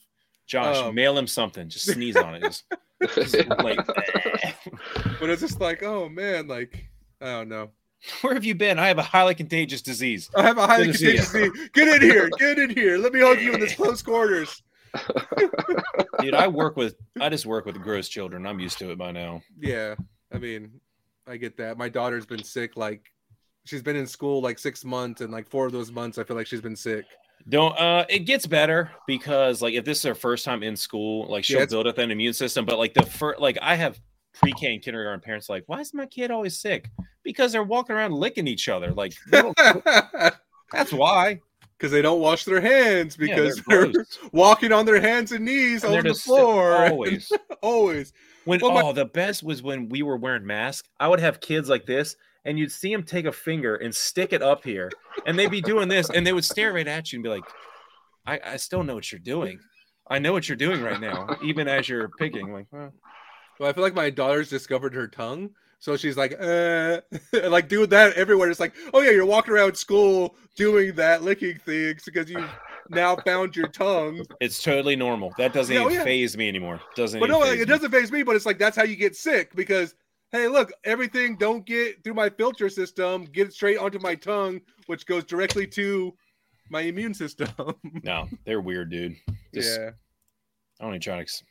[0.47, 1.71] Josh, um, mail him something.
[1.71, 2.43] Just sneeze on it.
[2.43, 2.65] Just,
[3.15, 3.79] just like.
[3.87, 6.85] But it's just like, oh man, like
[7.23, 7.71] I don't know.
[8.21, 8.79] where have you been?
[8.79, 10.31] I have a highly contagious disease.
[10.35, 11.71] I have a highly Good contagious disease.
[11.73, 12.99] Get in here, get in here.
[12.99, 14.63] Let me hug you in this close quarters.
[16.21, 18.47] Dude, I work with I just work with gross children.
[18.47, 19.43] I'm used to it by now.
[19.59, 19.95] Yeah,
[20.33, 20.81] I mean,
[21.27, 21.79] I get that.
[21.79, 22.77] My daughter's been sick.
[22.77, 23.13] Like,
[23.65, 26.37] she's been in school like six months, and like four of those months, I feel
[26.37, 27.05] like she's been sick.
[27.49, 31.27] Don't uh it gets better because like if this is her first time in school,
[31.31, 32.67] like she'll Yeah, build up an immune system.
[32.67, 33.99] But like the first like I have
[34.35, 36.89] pre-K and kindergarten parents like, why is my kid always sick?
[37.23, 38.93] Because they're walking around licking each other.
[38.93, 39.13] Like
[40.73, 41.41] that's why.
[41.77, 45.45] because they don't wash their hands Yeah, because they're they're, walking on their hands and
[45.45, 46.75] knees And on the floor.
[46.89, 47.31] always.
[47.63, 48.13] always.
[48.45, 50.89] When Well, my- oh, the best was when we were wearing masks.
[50.99, 52.17] I would have kids like this,
[52.47, 54.91] and you'd see them take a finger and stick it up here,
[55.27, 57.45] and they'd be doing this, and they would stare right at you and be like,
[58.27, 59.61] "I, I still know what you're doing.
[60.09, 62.95] I know what you're doing right now, even as you're picking." Like, well,
[63.61, 65.51] Well, I feel like my daughter's discovered her tongue.
[65.81, 67.03] So she's like, uh,
[67.49, 68.51] like doing that everywhere.
[68.51, 72.43] It's like, oh yeah, you're walking around school doing that, licking things because you
[72.89, 74.25] now found your tongue.
[74.41, 75.35] it's totally normal.
[75.37, 76.05] That doesn't Yeah, oh, even yeah.
[76.05, 76.81] phase me anymore.
[76.97, 77.21] Doesn't.
[77.21, 78.23] But even no, like, it doesn't phase me.
[78.23, 79.95] But it's like that's how you get sick because
[80.33, 85.05] hey, look, everything don't get through my filter system, get straight onto my tongue, which
[85.05, 86.15] goes directly to
[86.71, 87.49] my immune system.
[88.05, 89.17] No, they're weird, dude.
[89.55, 89.91] Just, yeah,
[90.81, 91.43] I don't even try to ex-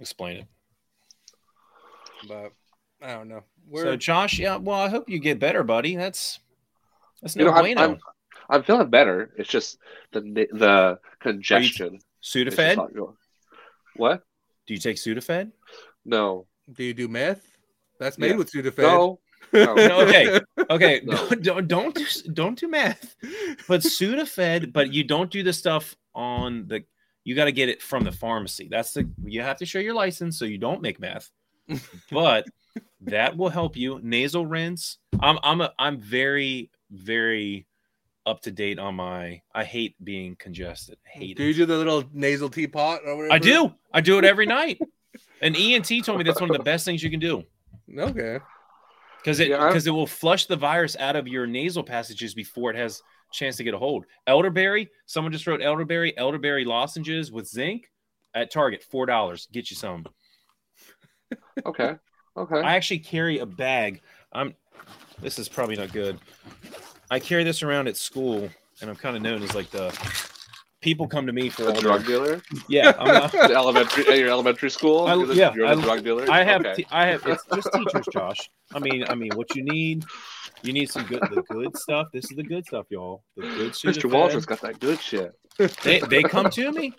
[0.00, 0.46] explain it.
[2.28, 2.52] But
[3.02, 3.40] I don't know.
[3.74, 5.96] So, We're Josh, yeah, well, I hope you get better, buddy.
[5.96, 6.38] That's
[7.20, 7.82] that's You no know, I'm, bueno.
[7.82, 7.98] I'm,
[8.50, 9.32] I'm feeling better.
[9.36, 9.78] It's just
[10.12, 11.96] the the congestion.
[11.96, 13.14] is Sudafed?
[13.96, 14.22] What?
[14.66, 15.50] Do you take Sudafed?
[16.04, 16.46] No.
[16.72, 17.44] do you do meth?
[17.98, 18.36] That's made Yeah.
[18.36, 18.78] with Sudafed.
[18.78, 19.18] No.
[19.52, 19.74] No.
[19.74, 20.40] No, okay.
[20.70, 21.28] Okay, No.
[21.28, 23.16] don't, don't don't do don't do math.
[23.68, 26.84] But Sudafed, but you don't do the stuff on the.
[27.24, 28.68] You got to get it from the pharmacy.
[28.70, 31.30] That's the you have to show your license so you don't make meth.
[32.10, 32.46] But
[33.02, 34.00] that will help you.
[34.02, 34.98] Nasal rinse.
[35.20, 37.66] I'm I'm a, I'm very very
[38.26, 39.42] up to date on my.
[39.54, 40.98] I hate being congested.
[41.06, 41.46] I hate do it.
[41.48, 43.32] you do the little nasal teapot or whatever?
[43.32, 43.72] I do.
[43.92, 44.78] I do it every night.
[45.40, 47.42] And ENT told me that's one of the best things you can do
[47.98, 48.38] Okay.
[49.18, 52.70] because it Yeah, because it will flush the virus out of your nasal passages before
[52.70, 53.02] it has
[53.32, 54.04] chance to get a hold.
[54.26, 54.88] Elderberry.
[55.06, 56.16] Someone just wrote elderberry.
[56.16, 57.90] Elderberry lozenges with zinc
[58.34, 58.84] at Target.
[58.84, 59.48] Four dollars.
[59.52, 60.06] Get you some.
[61.66, 61.96] Okay.
[62.36, 62.60] Okay.
[62.60, 64.00] I actually carry a bag.
[64.32, 64.54] I'm.
[65.20, 66.18] This is probably not good.
[67.10, 68.48] I carry this around at school,
[68.80, 69.90] and I'm kind of known as like the
[70.82, 72.42] people come to me for a all drug their, dealer?
[72.68, 72.92] yeah.
[72.98, 75.06] I'm not, elementary at your elementary school?
[75.06, 76.30] I- You're yeah, You're I- the drug dealer?
[76.30, 76.74] I have, Okay.
[76.82, 77.26] te- I have.
[77.26, 78.50] It's just teachers, Josh.
[78.74, 80.04] I mean, I mean, what you need,
[80.62, 82.08] you need some good, the good stuff.
[82.12, 83.22] This is the good stuff, y'all.
[83.36, 83.92] The good Mr.
[83.94, 84.12] Sudafed.
[84.12, 85.32] Walter's got that good shit.
[85.82, 86.94] They they come to me,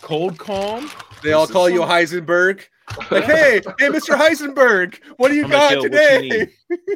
[0.00, 0.90] cold calm.
[1.22, 2.62] They all This is call you Heisenberg.
[3.10, 4.16] Like, hey, hey, Mr.
[4.16, 6.52] Heisenberg, what do you I'm like, got "Yo, what you today?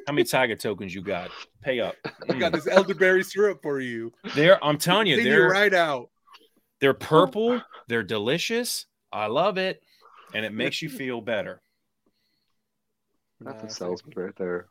[0.06, 1.30] How many tiger tokens you got?
[1.62, 1.96] Pay up.
[2.30, 2.54] I got Mm.
[2.54, 4.10] this elderberry syrup for you.
[4.34, 6.08] They're, I'm telling you they're right out.
[6.82, 6.94] They're oh.
[6.94, 7.62] purple.
[7.88, 8.86] They're delicious.
[9.10, 9.80] I love it,
[10.34, 11.62] and it makes you feel better.
[13.40, 14.66] That's Nah, a salesman right there.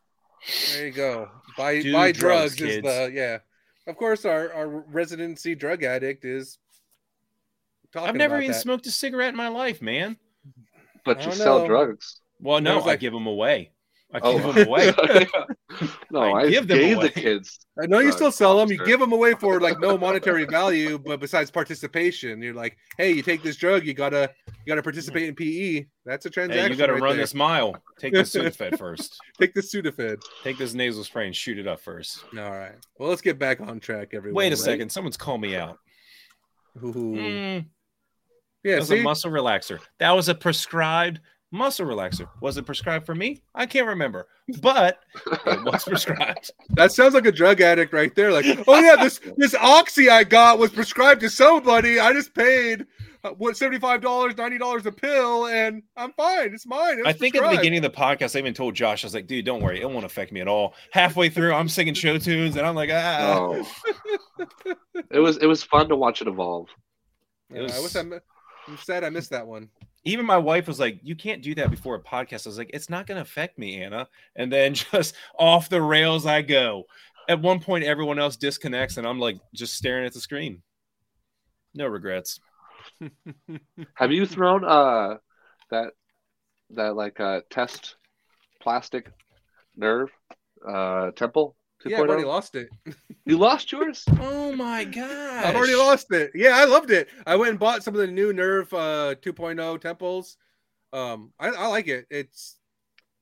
[0.74, 1.28] There you go.
[1.56, 3.38] Buy Do buy drugs, drugs, is the yeah.
[3.86, 6.58] Of course, our our residency drug addict is.
[7.92, 8.60] Talking I've never about even that.
[8.60, 10.16] smoked a cigarette in my life, man.
[11.04, 11.66] But you sell know.
[11.66, 12.20] drugs.
[12.40, 13.72] Well, no, was I like- give them away.
[14.14, 14.32] I Oh.
[14.38, 14.92] give them away.
[16.10, 17.06] no, I I, give them gave away.
[17.08, 17.58] the kids.
[17.82, 18.70] I know you still sell them.
[18.70, 23.12] You give them away for like no monetary value, but besides participation, you're like, hey,
[23.12, 25.86] you take this drug, you gotta you gotta participate in PE.
[26.04, 26.64] That's a transaction.
[26.66, 27.22] Hey, you got to right run there.
[27.24, 27.74] this mile.
[27.98, 29.16] Take this Sudafed first.
[29.40, 30.20] Take the Sudafed.
[30.44, 32.24] Take this nasal spray and shoot it up first.
[32.36, 32.74] All right.
[32.98, 34.36] Well, let's get back on track, everyone.
[34.36, 34.58] Wait a right?
[34.58, 34.90] second.
[34.90, 35.78] Someone's called me out.
[36.84, 36.92] Ooh.
[36.92, 37.66] Mm,
[38.64, 38.72] Yeah.
[38.72, 39.78] that was See, a muscle relaxer.
[40.00, 41.20] That was a prescribed
[41.52, 42.28] muscle relaxer.
[42.40, 43.42] Was it prescribed for me?
[43.54, 44.26] I can't remember,
[44.60, 44.98] but
[45.46, 46.50] it was prescribed.
[46.70, 48.32] that sounds like a drug addict right there.
[48.32, 52.00] Like, oh yeah, this this oxy I got was prescribed to somebody.
[52.00, 52.86] I just paid
[53.24, 56.52] uh, what seventy five dollars, ninety dollars a pill, and I'm fine.
[56.54, 56.98] It's mine.
[56.98, 59.06] It was I think at the beginning of the podcast, I even told Josh, I
[59.06, 59.80] was like, dude, don't worry.
[59.80, 60.74] It won't affect me at all.
[60.90, 63.38] Halfway through, I'm singing show tunes and I'm like, ah.
[63.38, 64.46] Oh.
[65.10, 66.68] it was it was fun to watch it evolve.
[67.50, 68.02] Yeah, It I wish was- I.
[68.02, 68.18] mi-
[68.68, 69.68] I'm sad I missed that one.
[70.04, 72.46] Even my wife was like, you can't do that before a podcast.
[72.46, 74.08] I was like, it's not going to affect me, Anna.
[74.36, 76.84] And then just off the rails I go.
[77.28, 80.62] At one point, everyone else disconnects and I'm like just staring at the screen.
[81.74, 82.40] No regrets.
[83.94, 85.18] Have you thrown uh
[85.70, 85.92] that
[86.70, 87.96] that like uh test
[88.60, 89.10] plastic
[89.76, 90.10] nerve
[90.68, 92.68] uh temple Yeah, I've already lost it.
[93.24, 94.04] You lost yours?
[94.18, 95.44] Oh my god!
[95.44, 96.32] I've already lost it.
[96.34, 97.08] Yeah, I loved it.
[97.24, 100.36] I went and bought some of the new Nerve uh, 2.0 temples.
[100.92, 102.06] Um, I, I like it.
[102.10, 102.56] It's,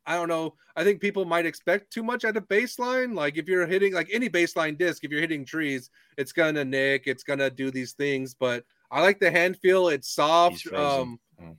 [0.06, 0.54] I don't know.
[0.74, 3.14] I think people might expect too much at a baseline.
[3.14, 7.02] Like if you're hitting like any baseline disc, if you're hitting trees, it's gonna nick.
[7.04, 8.32] It's gonna do these things.
[8.32, 9.88] But I like the hand feel.
[9.88, 10.66] It's soft.
[10.72, 11.56] Um, Oh.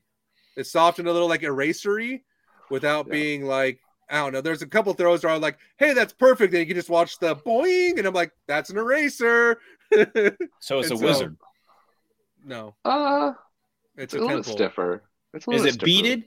[0.58, 2.24] it's soft and a little like erasery,
[2.72, 3.12] without Yeah.
[3.12, 3.80] being like.
[4.12, 4.41] I don't know.
[4.41, 7.18] There's a couple throws where I'm like, "Hey, that's perfect," and you can just watch
[7.20, 9.59] the boing, and I'm like, "That's an eraser."
[10.59, 11.38] So it's a It's, uh, wizard.
[12.45, 13.34] no, Uh
[13.97, 15.03] it's it's a a little stiffer.
[15.34, 15.86] It's a Is it stiffer.
[15.86, 16.26] beaded?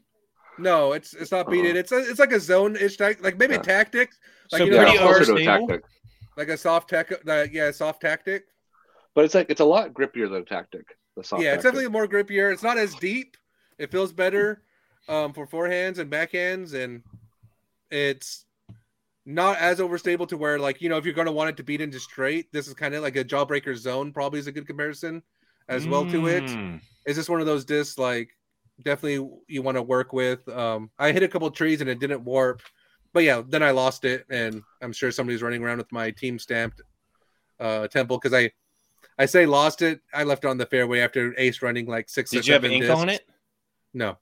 [0.59, 1.77] No, it's it's not beaded.
[1.77, 1.81] Uh-oh.
[1.81, 2.77] It's a, it's like a zone.
[2.79, 3.63] It's like, like maybe Yeah.
[3.63, 4.19] tactics,
[4.53, 5.67] like so you know, Yeah, pretty how closer to a unstable.
[5.69, 5.85] tactic.
[6.37, 7.13] like a soft tech.
[7.27, 8.45] Uh, yeah, soft tactic.
[9.15, 10.97] But it's like it's a lot grippier than a tactic.
[11.17, 12.53] The soft yeah, it's definitely more grippier.
[12.53, 13.37] It's not as deep.
[13.79, 14.63] It feels better
[15.09, 17.03] um, for forehands and backhands, and
[17.91, 18.45] it's
[19.27, 21.63] not as overstable to where, like, you know, if you're going to want it to
[21.63, 24.13] beat into straight, this is kind of like a jawbreaker zone.
[24.13, 25.23] Probably is a good comparison
[25.69, 26.45] as well to it.
[26.45, 26.81] Mm.
[27.07, 28.31] This one of those discs like
[28.83, 30.47] definitely you want to work with?
[30.49, 32.63] Um, I hit a couple trees and it didn't warp,
[33.13, 36.39] but yeah, then I lost it, and I'm sure somebody's running around with my team
[36.39, 36.83] stamped
[37.61, 38.53] uh, temple because I.
[39.17, 40.01] I say lost it.
[40.13, 42.33] I left it on the fairway after Ace running like six.
[42.33, 42.99] or Did you have ink discs.
[42.99, 43.25] on it?
[43.93, 44.19] No.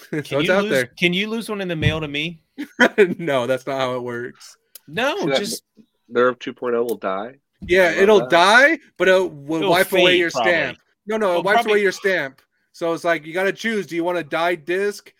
[0.10, 0.86] Can so it's you out lose, there.
[0.86, 2.42] Can you lose one in the mail to me?
[3.18, 4.56] no, that's not how it works.
[4.88, 5.62] No, See just
[6.08, 7.36] Nerve 2.0 will die.
[7.62, 8.30] Yeah, it'll that.
[8.30, 10.52] die, but it will It'll wipe away fade, your probably.
[10.52, 10.78] stamp.
[11.06, 12.40] No, no, it Well, wipes probably- away your stamp.
[12.72, 13.86] So it's like you got to choose.
[13.86, 15.12] Do you want to dye disc?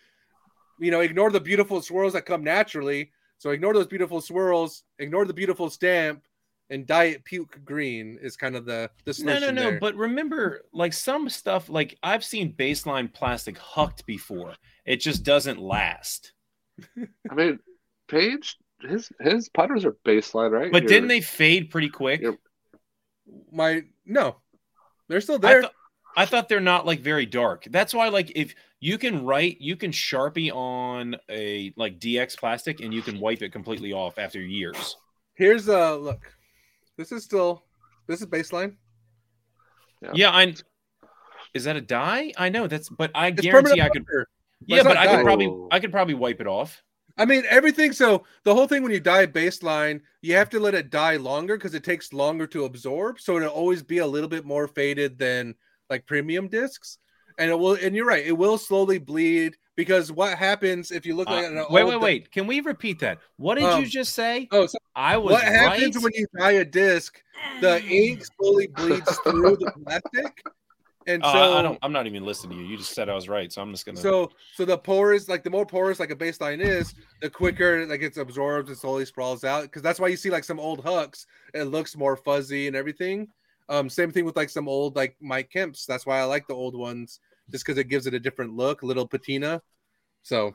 [0.79, 3.11] You know, ignore the beautiful swirls that come naturally.
[3.37, 4.83] So ignore those beautiful swirls.
[4.99, 6.23] Ignore the beautiful stamp,
[6.71, 9.69] and diet puke green is kind of the the no, solution no, no.
[9.71, 9.79] there.
[9.79, 14.55] But remember, like some stuff, like I've seen baseline plastic hucked before.
[14.85, 16.33] It just doesn't last.
[17.29, 17.59] I mean,
[18.07, 20.71] Paige, his his putters are baseline, right?
[20.71, 22.21] But Your- didn't they fade pretty quick?
[22.21, 22.37] You're-
[23.51, 24.37] My no,
[25.07, 25.63] they're still I, there.
[26.17, 27.65] I thought they're not like very dark.
[27.69, 32.81] That's why, like, if you can write, you can sharpie on a like DX plastic,
[32.81, 34.97] and you can wipe it completely off after years.
[35.35, 36.21] Here's a look.
[36.97, 37.63] This is still
[38.07, 38.75] this is baseline.
[40.01, 40.11] Yeah.
[40.13, 40.55] Yeah, I.
[41.53, 42.31] Is that a die?
[42.37, 44.03] I know that's, but I It's guarantee I could.
[44.03, 44.27] marker.
[44.65, 45.67] Yeah, but not I could probably, Oh.
[45.71, 46.81] I could probably wipe it off.
[47.17, 47.91] I mean, everything.
[47.91, 51.57] So the whole thing when you die baseline, you have to let it die longer
[51.57, 53.19] because it takes longer to absorb.
[53.19, 55.55] So it'll always be a little bit more faded than
[55.89, 56.99] like premium discs.
[57.37, 61.15] And it will, and you're right, it will slowly bleed because what happens if you
[61.15, 62.31] look Uh, at an wait, old- wait, wait.
[62.31, 63.19] Can we repeat that?
[63.37, 64.47] What did Um, you just say?
[64.51, 67.21] Oh, so I was what happens when you dye a disc?
[67.61, 70.43] The ink slowly bleeds through the plastic,
[71.07, 71.79] and Oh, so I- I don't.
[71.81, 72.69] I'm not even listening to you.
[72.71, 73.97] You just said I was right, so I'm just gonna.
[73.97, 78.01] So so the porous, like the more porous like a baseline is, the quicker like
[78.01, 79.63] it's absorbed and slowly sprawls out.
[79.63, 83.27] Because that's why you see like some old hucks, it looks more fuzzy and everything.
[83.71, 85.85] Um, same thing with like some old like Mike Kemp's.
[85.85, 87.19] That's why I like the old ones,
[87.49, 89.61] just because it gives it a different look, a little patina.
[90.23, 90.51] So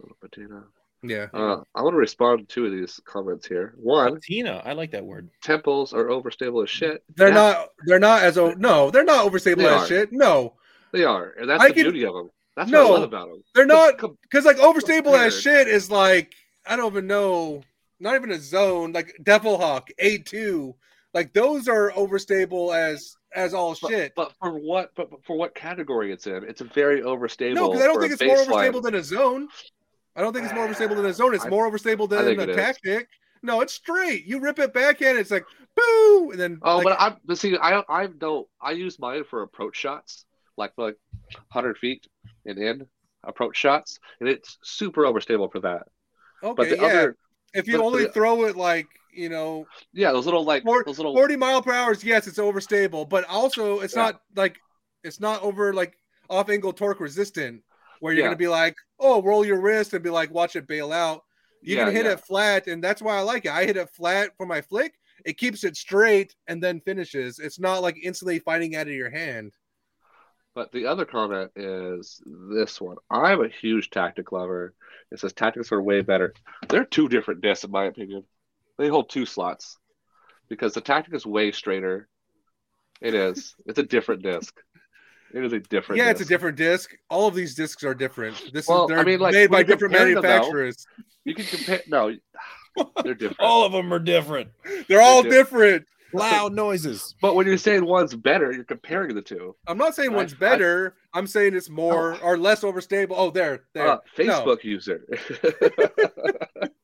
[0.00, 0.64] little Patina.
[1.02, 3.74] yeah, Uh, I want to respond to two of these comments here.
[3.78, 5.28] One, Tina, I like that word.
[5.42, 7.02] temples are overstable as shit.
[7.16, 9.86] they're Yeah, not they're not as o- no they're not overstable They as are.
[9.86, 10.12] shit.
[10.12, 10.54] No,
[10.92, 12.30] They are, and that's I the can- beauty of them.
[12.54, 12.88] That's No.
[12.88, 13.44] what I love about them.
[13.54, 16.34] they're not because like overstable as shit is like
[16.66, 17.62] I don't even know,
[17.98, 20.76] not even a zone like Devil Hawk A two,
[21.18, 24.12] like those are overstable as as all But, shit.
[24.16, 24.92] but for what?
[24.96, 26.44] But but for what category it's in?
[26.44, 27.54] It's a very overstable.
[27.54, 29.48] no, because I don't think it's more overstable than a zone.
[30.16, 31.34] I don't think it's more ah, overstable than a zone.
[31.34, 32.56] It's I- more overstable than a it is.
[32.56, 33.08] tactic.
[33.42, 34.24] No, it's straight.
[34.26, 35.44] You rip it backhand, it's like
[35.76, 38.46] boo, and then Oh, like, but I but see, I I don't.
[38.60, 40.24] I use mine for approach shots,
[40.56, 40.96] like like
[41.50, 42.06] hundred feet
[42.46, 42.86] and in
[43.24, 45.82] approach shots, and it's super overstable for that.
[46.42, 46.84] okay, But the yeah.
[46.86, 47.16] other,
[47.54, 48.86] if you only the- throw it like
[49.18, 52.38] you know yeah, those little like Four- those little 40 mile per hour, yes, it's
[52.38, 54.02] overstable, but also it's Yeah.
[54.02, 54.58] not like
[55.04, 55.98] it's not over like
[56.30, 57.62] off angle torque resistant
[58.00, 58.28] where you're Yeah.
[58.28, 61.22] gonna be like, oh, roll your wrist and be like, watch it bail out.
[61.60, 63.50] You Yeah, can hit it flat, and that's why I like it.
[63.50, 64.94] I hit it flat for my flick.
[65.24, 67.40] It keeps it straight and then finishes.
[67.40, 69.52] It's not like instantly fighting out of your hand.
[70.54, 72.96] But the other comment is this one.
[73.10, 74.74] I'm a huge tactic lover.
[75.10, 76.34] It says tactics are way better.
[76.68, 78.24] They're two different discs, in my opinion.
[78.78, 79.76] They hold two slots
[80.48, 82.08] because the tactic is way straighter.
[83.00, 83.54] It is.
[83.66, 84.54] It's a different disc.
[85.34, 85.98] It is a different.
[85.98, 86.90] yeah, it's a different disc.
[87.10, 88.50] All of these discs are different.
[88.52, 90.86] This Well, is they're I mean, like, made by different compare them, though, manufacturers.
[91.24, 91.82] You can compare.
[91.86, 92.14] No,
[93.04, 93.40] they're different.
[93.40, 94.48] All of them are different.
[94.88, 95.86] They're all diff- different.
[96.14, 97.14] Loud noises.
[97.20, 99.54] But when you're saying one's better, you're comparing the two.
[99.66, 100.94] I'm not saying I- one's better.
[101.12, 103.12] I'm saying it's more or less overstable.
[103.14, 103.88] Oh, there, there.
[103.88, 105.04] Uh, Facebook user.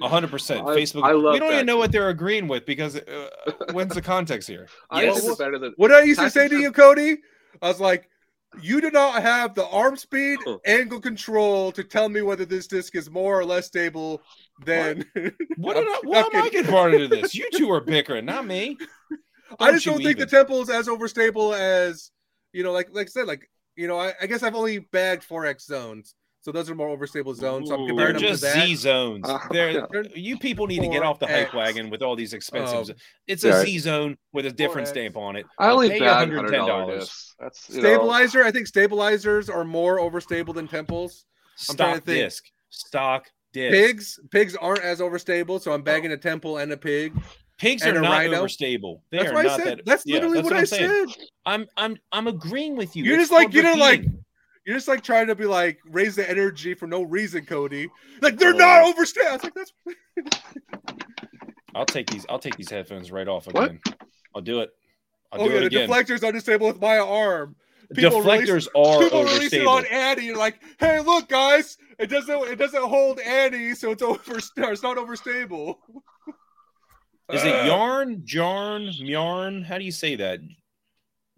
[0.00, 0.66] hundred percent.
[0.66, 1.04] Facebook.
[1.04, 3.28] I love we don't even know what they're agreeing with because uh,
[3.72, 4.66] when's the context here?
[4.90, 5.16] I Yes.
[5.20, 5.74] think it's better than.
[5.76, 7.18] What I used to say to you, Cody?
[7.62, 8.08] I was like,
[8.60, 12.94] you do not have the arm speed, angle control to tell me whether this disc
[12.94, 14.22] is more or less stable
[14.64, 15.04] than.
[15.56, 17.34] What, I, why am I getting part into this?
[17.34, 18.76] You two are bickering, not me.
[19.60, 22.10] I just don't think the temple is as overstable as
[22.52, 25.22] you know, like like I said, like you know, I, I guess I've only bagged
[25.22, 26.14] four X zones,
[26.46, 27.68] so those are more overstable zones.
[27.70, 28.66] So I'm comparing They're them just to that.
[28.68, 29.28] Z zones.
[29.28, 30.02] Uh, They're, yeah.
[30.14, 31.54] you people need to get off the hype 4X.
[31.54, 32.86] wagon with all these expensive.
[32.86, 32.94] Z-
[33.26, 33.62] it's a Yeah.
[33.64, 34.90] Z zone with a different 4X.
[34.90, 35.44] stamp on it.
[35.58, 36.70] I only Pay bag $110.
[36.70, 37.00] hundred.
[37.40, 41.24] That's you know, Stabilizer, I think stabilizers are more overstable than temples.
[41.58, 42.04] I'm to Stock think.
[42.06, 42.44] disc.
[42.70, 43.72] Stock disc.
[43.74, 47.12] Pigs, pigs aren't as overstable, so I'm bagging a temple and a pig.
[47.58, 48.44] Pigs and are a not rhino.
[48.44, 49.00] overstable.
[49.10, 49.78] They That's are what I said.
[49.78, 49.86] that.
[49.86, 51.08] That's yeah, literally that's what, I'm I saying.
[51.08, 51.24] said.
[51.46, 53.02] I'm I'm I'm agreeing with you.
[53.04, 54.24] You're It's just like called you know, like repeating.
[54.66, 57.88] You're just like trying to be like raise the energy for no reason, Cody.
[58.20, 58.92] Like they're not Oh.
[58.92, 59.26] overstable.
[59.28, 59.72] I was like, that's
[61.74, 62.24] I'll take these.
[62.28, 63.64] I'll take these headphones right off What?
[63.70, 63.80] again.
[64.34, 64.70] I'll do it.
[65.32, 65.88] I'll oh do yeah, it the again.
[65.88, 67.56] deflector's are unstable with my arm.
[67.94, 69.84] people Deflectors release- are People release it on.
[69.86, 70.32] Annie.
[70.32, 74.38] Like, hey, look, guys, it doesn't it doesn't hold Annie, so it's over.
[74.38, 75.76] It's not overstable.
[77.32, 79.62] Is Uh, it yarn, jarn, yarn?
[79.62, 80.40] How do you say that?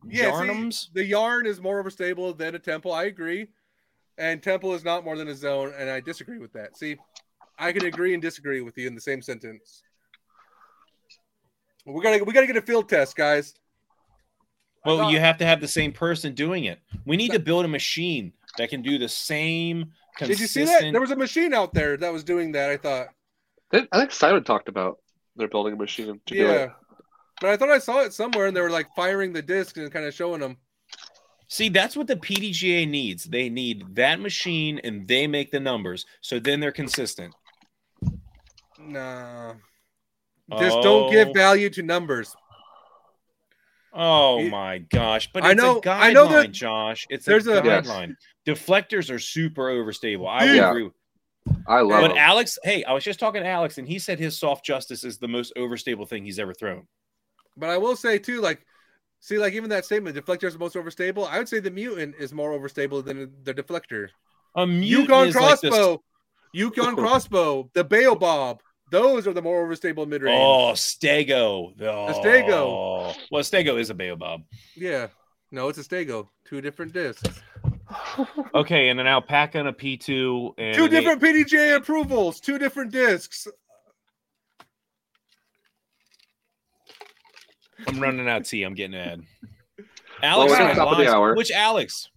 [0.06, 2.92] Yeah, see, the yarn is more overstable than a temple.
[2.92, 3.48] I agree,
[4.16, 6.76] and temple is not more than a zone, and I disagree with that.
[6.76, 6.96] See,
[7.58, 9.82] I can agree and disagree with you in the same sentence.
[11.84, 13.54] We gotta we gotta get a field test, guys.
[14.84, 16.78] I Well, you have to have the same person doing it.
[17.04, 19.92] We need to build a machine that can do the same.
[20.18, 20.92] Did you see that?
[20.92, 22.70] There was a machine out there that was doing that.
[22.70, 23.08] I thought,
[23.72, 24.98] I think Simon talked about
[25.36, 26.70] they're building a machine to do it.
[27.40, 29.90] But I thought I saw it somewhere, and they were like firing the disc and
[29.92, 30.56] kind of showing them.
[31.48, 33.24] See, that's what the PDGA needs.
[33.24, 37.34] They need that machine, and they make the numbers, so then they're consistent.
[38.80, 39.54] Nah,
[40.58, 41.10] just don't oh.
[41.10, 41.32] give Oh.
[41.32, 42.34] value to numbers.
[43.92, 45.30] Oh You- my gosh!
[45.32, 47.06] But I know- a guideline, I know that Josh.
[47.10, 47.86] It's there's a a- Yes.
[47.86, 48.14] guideline.
[48.46, 50.28] Deflectors are super overstable.
[50.28, 50.48] I Dude.
[50.50, 50.70] would Yeah.
[50.70, 50.90] agree.
[51.66, 52.18] I love But them.
[52.18, 55.18] Alex, hey, I was just talking to Alex, and he said his soft justice is
[55.18, 56.86] the most overstable thing he's ever thrown.
[57.58, 58.64] But I will say too, like,
[59.20, 61.28] see, like even that statement, deflector is the most overstable.
[61.28, 64.08] I would say the mutant is more overstable than the deflector.
[64.54, 66.02] A mutant Yukon is like the- crossbow,
[66.52, 68.60] Yukon crossbow, the Baobab.
[68.90, 70.40] Those are the more overstable mid range.
[70.40, 71.74] Oh, Stego.
[71.82, 72.12] Oh.
[72.22, 73.14] Stego.
[73.30, 74.40] Well, Stego is a baobab.
[74.74, 75.08] Yeah,
[75.50, 76.28] no, it's a Stego.
[76.46, 77.42] Two different discs,
[78.54, 82.90] Okay, and an alpaca and a P2 and two an different PDGA approvals, two different
[82.90, 83.46] discs.
[87.86, 88.62] I'm running out of tea.
[88.64, 89.22] I'm getting an ad.
[90.20, 91.34] Well, Alex, we're on top of the hour.
[91.36, 92.08] which Alex?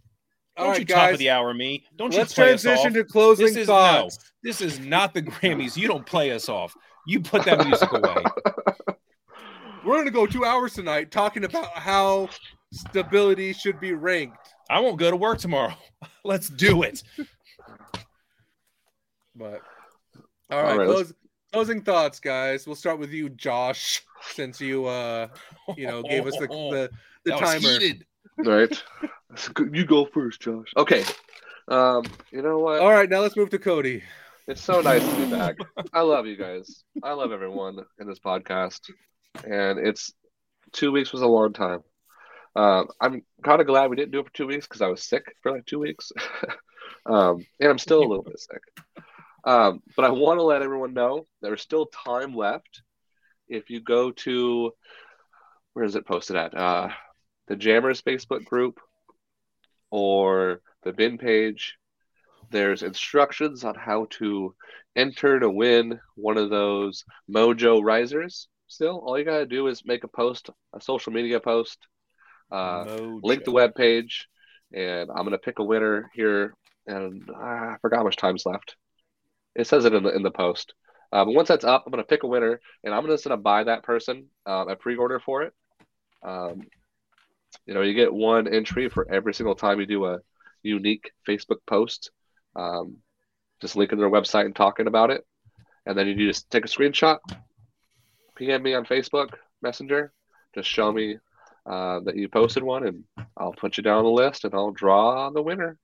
[0.58, 1.86] All Don't right, you top of the hour me?
[1.96, 2.94] Don't let's you play us transition off?
[2.94, 4.18] to closing This is thoughts.
[4.18, 4.50] no.
[4.50, 5.78] This is not the Grammys.
[5.78, 6.76] You don't play us off.
[7.06, 8.24] You put that music away.
[9.86, 12.30] We're gonna go two hours tonight talking about how
[12.74, 14.52] stability should be ranked.
[14.68, 15.76] I won't go to work tomorrow.
[16.24, 17.04] Let's do it.
[19.36, 19.62] But
[20.52, 21.14] all right, right, let's- close,
[21.54, 22.66] closing thoughts, guys.
[22.66, 25.28] We'll start with you, Josh, since you uh
[25.76, 26.90] you know gave us the the,
[27.26, 27.60] the timer.
[27.60, 28.06] heated.
[28.38, 28.84] right?
[29.58, 30.74] You go first, Josh.
[30.76, 31.06] Okay.
[31.68, 32.80] Um, you know what?
[32.80, 34.04] All right, now let's move to Cody.
[34.48, 35.56] It's so nice to be back.
[35.94, 36.84] I love you guys.
[37.04, 38.92] I love everyone in this podcast,
[39.46, 40.12] and it's
[40.74, 41.82] two weeks was a long time.
[42.56, 45.04] Um, I'm kind of glad we didn't do it for two weeks because I was
[45.04, 46.12] sick for like two weeks,
[47.06, 48.62] um, and I'm still a little bit sick.
[49.44, 52.82] Um, but I want to let everyone know there's still time left.
[53.52, 54.72] If you go to
[55.74, 56.56] where is it posted at?
[56.58, 56.90] Uh,
[57.48, 58.80] the Jammers Facebook group
[59.90, 61.78] or the bin page.
[62.50, 64.56] There's instructions on how to
[64.96, 68.48] enter to win one of those Mojo Risers.
[68.68, 71.78] Still, all you gotta do is make a post, a social media post,
[72.52, 72.86] uh,
[73.22, 74.28] link the web page,
[74.74, 76.54] and I'm gonna pick a winner here.
[76.88, 78.76] And uh, I forgot how much time's left.
[79.56, 80.74] It says it in the in the post.
[81.12, 83.64] Uh, but once that's up, I'm gonna pick a winner, and I'm just gonna buy
[83.66, 85.54] that person um, a pre-order for it.
[86.24, 86.62] Um,
[87.66, 90.20] you know, you get one entry for every single time you do a
[90.64, 92.12] unique Facebook post.
[92.56, 92.98] Um,
[93.62, 95.26] just linking their website and talking about it,
[95.86, 97.20] and then you just take a screenshot,
[98.36, 99.30] PM me on Facebook
[99.62, 100.12] Messenger,
[100.56, 101.18] just show me
[101.66, 103.04] uh, that you posted one, and
[103.38, 105.78] I'll put you down on the list, and I'll draw the winner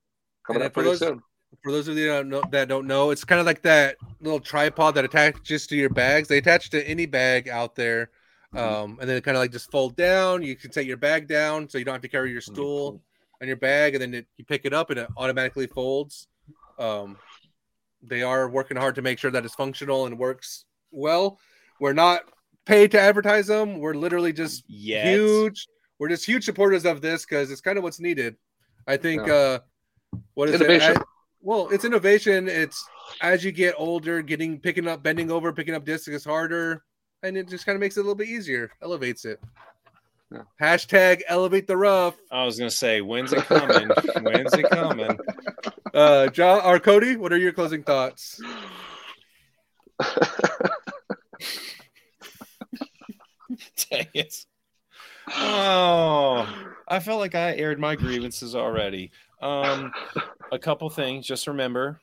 [0.46, 1.22] coming And up pretty those- soon.
[1.64, 3.98] For those of you that don't know, that don't know, it's kind of like that
[4.22, 6.28] little tripod that attaches to your bags.
[6.28, 8.10] They attach to any bag out there,
[8.54, 10.44] um, and then it kind of like just fold down.
[10.44, 13.02] You can set your bag down, so you don't have to carry your stool
[13.42, 16.28] on your bag, and then it, you pick it up and it automatically folds.
[16.80, 17.18] Um,
[18.02, 21.40] they are working hard to make sure that it's functional and works well.
[21.80, 22.22] We're not
[22.66, 23.80] paid to advertise them.
[23.80, 25.08] We're literally just Yet.
[25.08, 25.68] huge.
[26.00, 28.36] We're just huge supporters of this because it's kind of what's needed.
[28.86, 29.26] I think.
[29.28, 29.34] Yeah.
[29.34, 29.60] uh
[30.36, 30.92] What is Innovation.
[30.94, 31.02] it?
[31.38, 32.48] I- well, it's innovation.
[32.48, 32.86] It's
[33.22, 36.84] as you get older, getting picking up, bending over, picking up discs is harder,
[37.24, 38.70] and it just kind of makes it a little bit easier.
[38.82, 39.40] Elevates it.
[40.32, 40.42] Yeah.
[40.62, 42.16] Hashtag elevate the rough.
[42.32, 43.88] I was gonna say, when's it coming?
[44.22, 45.18] when's it coming?
[45.94, 48.40] Uh, John or Cody, what are your closing thoughts?
[53.90, 54.46] Dang it.
[55.36, 56.48] Oh,
[56.88, 59.12] I felt like I aired my grievances already.
[59.42, 59.92] Um,
[60.52, 61.26] a couple things.
[61.26, 62.00] Just remember,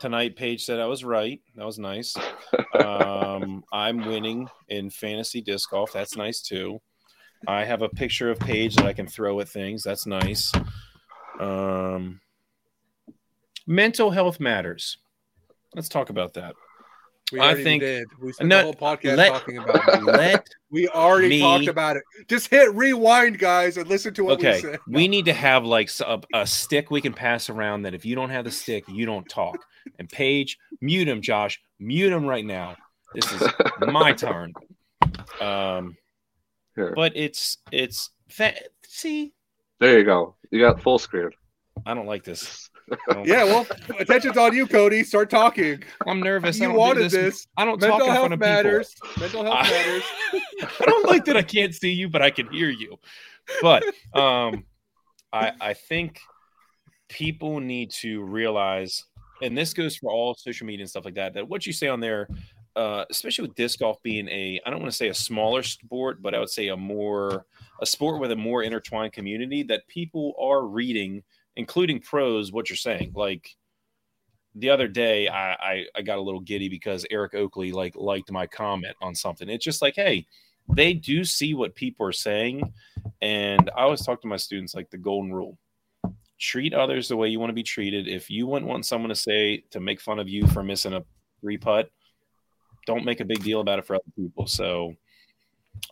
[0.00, 0.36] tonight.
[0.36, 1.40] Paige said I was right.
[1.54, 2.14] That was nice.
[2.78, 5.92] Um, I'm winning in fantasy disc golf.
[5.92, 6.80] That's nice too.
[7.46, 9.82] I have a picture of Paige that I can throw at things.
[9.82, 10.52] That's nice.
[11.38, 12.20] Um,
[13.66, 14.98] mental health matters.
[15.74, 16.54] Let's talk about that.
[17.32, 18.06] We I already think- did.
[18.20, 20.02] We spent No, the whole podcast let- talking about it.
[20.04, 22.02] Let We already me- talked about it.
[22.28, 24.78] Just hit rewind, guys, and listen to what we said.
[24.86, 25.90] We need to have like
[26.34, 29.28] a stick we can pass around that if you don't have the stick, you don't
[29.28, 29.58] talk.
[29.98, 31.60] And Paige, mute him, Josh.
[31.78, 32.76] Mute him right now.
[33.14, 33.42] This is
[33.80, 34.52] my turn.
[35.40, 35.96] Um,
[36.74, 36.92] Here.
[36.94, 38.54] but it's it's fa-
[38.86, 39.32] see,
[39.80, 40.34] There you go.
[40.50, 41.30] You got full screen.
[41.84, 42.68] I don't like this.
[42.90, 43.66] I don't- Yeah, well,
[43.98, 45.02] attention's on you, Cody.
[45.02, 45.82] Start talking.
[46.06, 46.60] I'm nervous.
[46.60, 47.46] I You don't wanted this.
[47.56, 48.94] I don't talk Mental in health front of matters.
[49.18, 50.02] Mental health I- matters.
[50.80, 52.96] I don't like that I can't see you, but I can hear you.
[53.62, 53.84] But
[54.14, 54.64] um,
[55.32, 56.20] I I think
[57.08, 59.04] people need to realize,
[59.42, 61.86] and this goes for all social media and stuff like that, that what you say
[61.88, 62.28] on there,
[62.74, 66.20] uh, especially with disc golf being a, I don't want to say a smaller sport,
[66.22, 67.46] but I would say a more
[67.80, 71.22] a sport with a more intertwined community that people are reading,
[71.56, 73.12] including pros, what you're saying.
[73.14, 73.56] Like
[74.54, 78.30] the other day, I, I I got a little giddy because Eric Oakley like liked
[78.30, 79.48] my comment on something.
[79.48, 80.26] It's just like, hey,
[80.74, 82.72] they do see what people are saying,
[83.20, 85.58] and I always talk to my students like the golden rule:
[86.38, 88.08] treat others the way you want to be treated.
[88.08, 91.04] If you wouldn't want someone to say to make fun of you for missing a
[91.40, 91.90] three putt,
[92.86, 94.46] don't make a big deal about it for other people.
[94.46, 94.94] So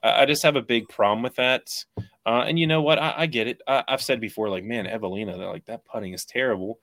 [0.02, 1.84] I, I just have a big problem with that.
[2.26, 2.98] Uh, and you know what?
[2.98, 3.60] I, I get it.
[3.66, 6.78] I, I've said before, like, man, Eveliina, they're like that putting is terrible.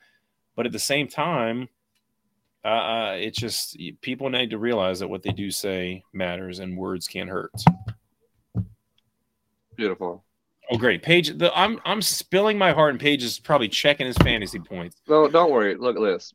[0.55, 1.69] But at the same time,
[2.63, 6.77] uh, uh, it's just people need to realize that what they do say matters, and
[6.77, 7.53] words can hurt.
[9.75, 10.23] Beautiful.
[10.69, 11.37] Oh, great, Paige!
[11.37, 14.97] The, I'm I'm spilling my heart, and Paige is probably checking his fantasy points.
[15.07, 15.75] No, don't worry.
[15.75, 16.33] Look at this.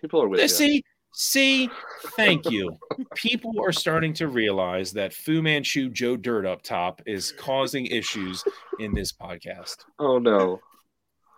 [0.00, 0.48] People are with you.
[0.48, 1.70] See, see,
[2.16, 2.76] thank you.
[3.14, 8.44] People are starting to realize that Fu Manchu Joe Dirt up top is causing issues
[8.78, 9.76] in this podcast.
[9.98, 10.60] Oh no.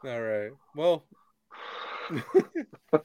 [0.04, 0.50] All right.
[0.74, 1.04] Well,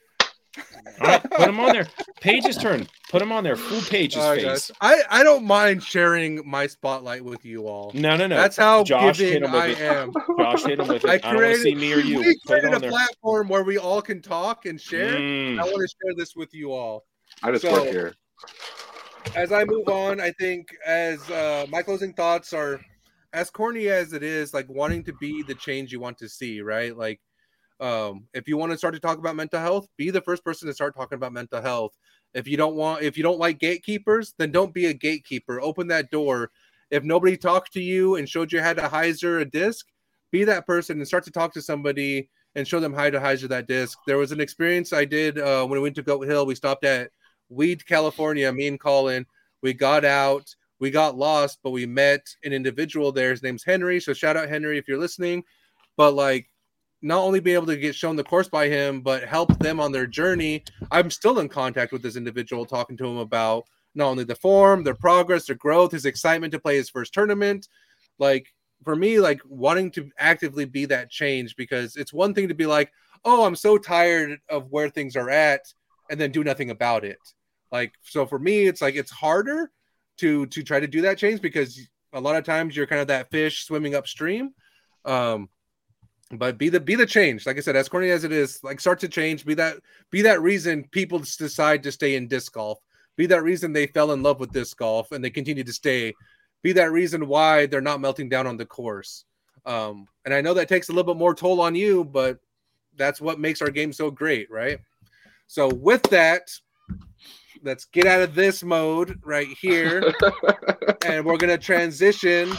[1.01, 1.87] All right, put him on there.
[2.21, 2.87] Paige's turn.
[3.09, 3.55] Put him on there.
[3.55, 4.71] Full Paige's all right, face.
[4.71, 4.71] guys.
[4.81, 7.91] I I don't mind sharing my spotlight with you all.
[7.93, 8.35] No, no, no.
[8.35, 9.79] That's how Josh hit giving him with I it.
[9.81, 10.13] am.
[10.39, 11.09] Josh hit him with it.
[11.09, 12.19] I I, don't want to created- see me or you.
[12.19, 12.89] We Put it created on a there.
[12.91, 15.13] platform where we all can talk and share.
[15.17, 15.59] Mm.
[15.59, 17.05] I want to share this with you all.
[17.43, 18.13] I just So- work here.
[19.35, 22.79] as I move on, I think as uh, my closing thoughts are
[23.33, 26.61] as corny as it is, like wanting to be the change you want to see,
[26.61, 26.95] right?
[26.95, 27.19] Like,
[27.79, 30.67] um, if you want to start to talk about mental health, be the first person
[30.67, 31.97] to start talking about mental health.
[32.33, 35.61] If you don't want, if you don't like gatekeepers, then don't be a gatekeeper.
[35.61, 36.51] Open that door.
[36.91, 39.87] If nobody talked to you and showed you how to hyzer a disc,
[40.31, 43.49] be that person and start to talk to somebody and show them how to hyzer
[43.49, 43.97] that disc.
[44.07, 46.45] There was an experience I did uh, when we went to Goat Hill.
[46.45, 47.11] We stopped at
[47.49, 49.25] Weed, California, me and Colin.
[49.61, 53.31] We got out, we got lost, but we met an individual there.
[53.31, 53.99] His name's Henry.
[53.99, 55.43] So shout out Henry if you're listening.
[55.97, 56.49] But like
[57.01, 59.91] not only be able to get shown the course by him, but help them on
[59.91, 60.63] their journey.
[60.91, 64.83] I'm still in contact with this individual, talking to him about not only the form,
[64.83, 67.67] their progress, their growth, his excitement to play his first tournament.
[68.19, 72.53] Like for me, like wanting to actively be that change because it's one thing to
[72.53, 72.91] be like,
[73.23, 75.61] oh, I'm so tired of where things are at,
[76.09, 77.17] and then do nothing about it.
[77.71, 79.71] Like so for me, it's like it's harder
[80.17, 81.79] to to try to do that change because
[82.13, 84.53] a lot of times you're kind of that fish swimming upstream.
[85.03, 85.49] Um,
[86.37, 87.45] but be the be the change.
[87.45, 89.45] Like I said, as corny as it is, like start to change.
[89.45, 89.77] Be that
[90.11, 92.79] be that reason people decide to stay in disc golf.
[93.15, 96.13] Be that reason they fell in love with disc golf and they continue to stay.
[96.61, 99.25] Be that reason why they're not melting down on the course.
[99.65, 102.39] Um, and I know that takes a little bit more toll on you, but
[102.97, 104.79] that's what makes our game so great, right?
[105.47, 106.49] So with that,
[107.63, 110.13] let's get out of this mode right here,
[111.05, 112.51] and we're gonna transition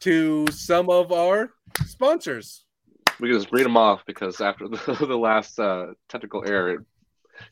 [0.00, 1.52] to some of our
[1.86, 2.61] sponsors.
[3.22, 6.80] We can just read them off because after the, the last uh, technical error, it,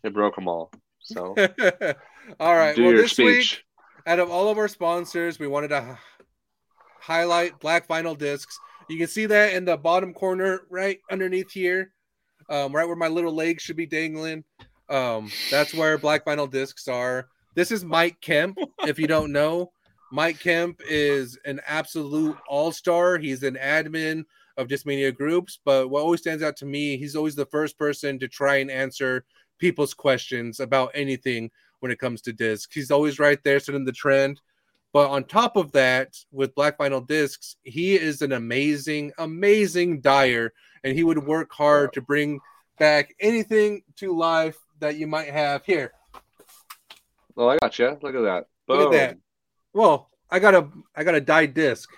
[0.02, 0.72] it broke them all.
[0.98, 1.34] So
[2.40, 2.74] all right.
[2.74, 3.64] do well, your this week, speech.
[4.06, 5.96] out of all of our sponsors, we wanted to
[7.00, 8.58] highlight Black Vinyl Discs.
[8.88, 11.92] You can see that in the bottom corner, right underneath here,
[12.50, 14.42] um, right where my little leg should be dangling.
[14.88, 17.28] Um, that's where Black Vinyl Discs are.
[17.54, 18.58] This is Mike Kemp.
[18.80, 19.70] if you don't know,
[20.10, 23.18] Mike Kemp is an absolute all star.
[23.18, 24.24] He's an admin
[24.60, 28.18] of Discmania groups, but what always stands out to me, he's always the first person
[28.18, 29.24] to try and answer
[29.58, 31.50] people's questions about anything
[31.80, 32.74] when it comes to discs.
[32.74, 34.40] He's always right there setting the trend.
[34.92, 40.52] But on top of that, with Black Vinyl Discs, he is an amazing, amazing dyer,
[40.82, 42.40] and he would work hard to bring
[42.78, 45.92] back anything to life that you might have here.
[47.36, 47.96] Oh, I got you.
[48.02, 48.46] Look at that.
[48.66, 48.78] Boom.
[48.78, 49.18] Look at that.
[49.72, 51.88] Well, I got a I got a dyed disc,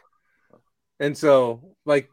[1.00, 2.08] and so like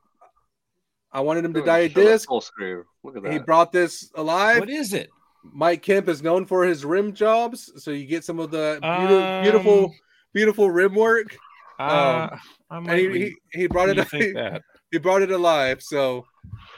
[1.12, 2.28] I wanted him to die a disc.
[2.28, 2.84] Full screw.
[3.04, 3.32] Look at that.
[3.34, 4.60] He brought this alive.
[4.60, 5.10] What is it?
[5.44, 9.42] Mike Kemp is known for his rim jobs, so you get some of the beautiful,
[9.42, 9.92] beautiful, Um,
[10.34, 11.36] beautiful rim work.
[11.80, 12.36] Uh,
[12.70, 13.98] I And he, re- he, he brought it.
[13.98, 14.62] rethink that.
[14.92, 15.82] he brought it alive.
[15.82, 16.26] So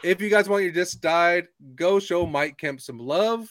[0.03, 3.49] if you guys want your disc dyed, go show Mike Kemp some love,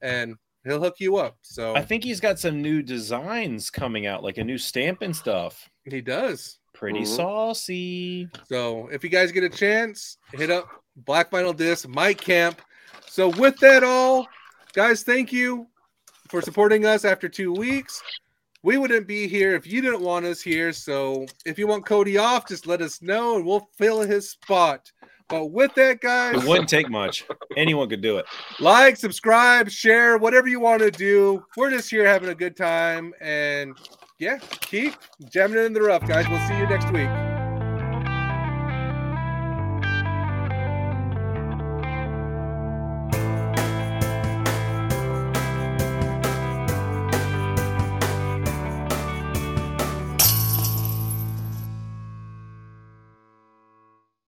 [0.00, 1.36] and he'll hook you up.
[1.42, 5.14] So I think he's got some new designs coming out, like a new stamp and
[5.14, 5.68] stuff.
[5.84, 6.58] he does.
[6.74, 7.06] Pretty Mhm.
[7.16, 8.28] saucy.
[8.48, 12.60] So if you guys get a chance, hit up Black Vinyl Disc, Mike Camp.
[13.06, 14.28] So with that all,
[14.74, 15.68] guys, thank you
[16.28, 18.02] for supporting us after two weeks.
[18.62, 20.72] We wouldn't be here if you didn't want us here.
[20.72, 24.90] So if you want Cody off, just let us know and we'll fill his spot.
[25.28, 27.24] But with that, guys, It wouldn't take much.
[27.56, 28.26] Anyone could do it.
[28.60, 31.44] like, subscribe, share, whatever you want to do.
[31.56, 33.14] We're just here having a good time.
[33.20, 33.74] And
[34.18, 34.94] yeah, keep
[35.28, 36.28] jamming it in the rough, guys.
[36.28, 37.33] We'll see you next week.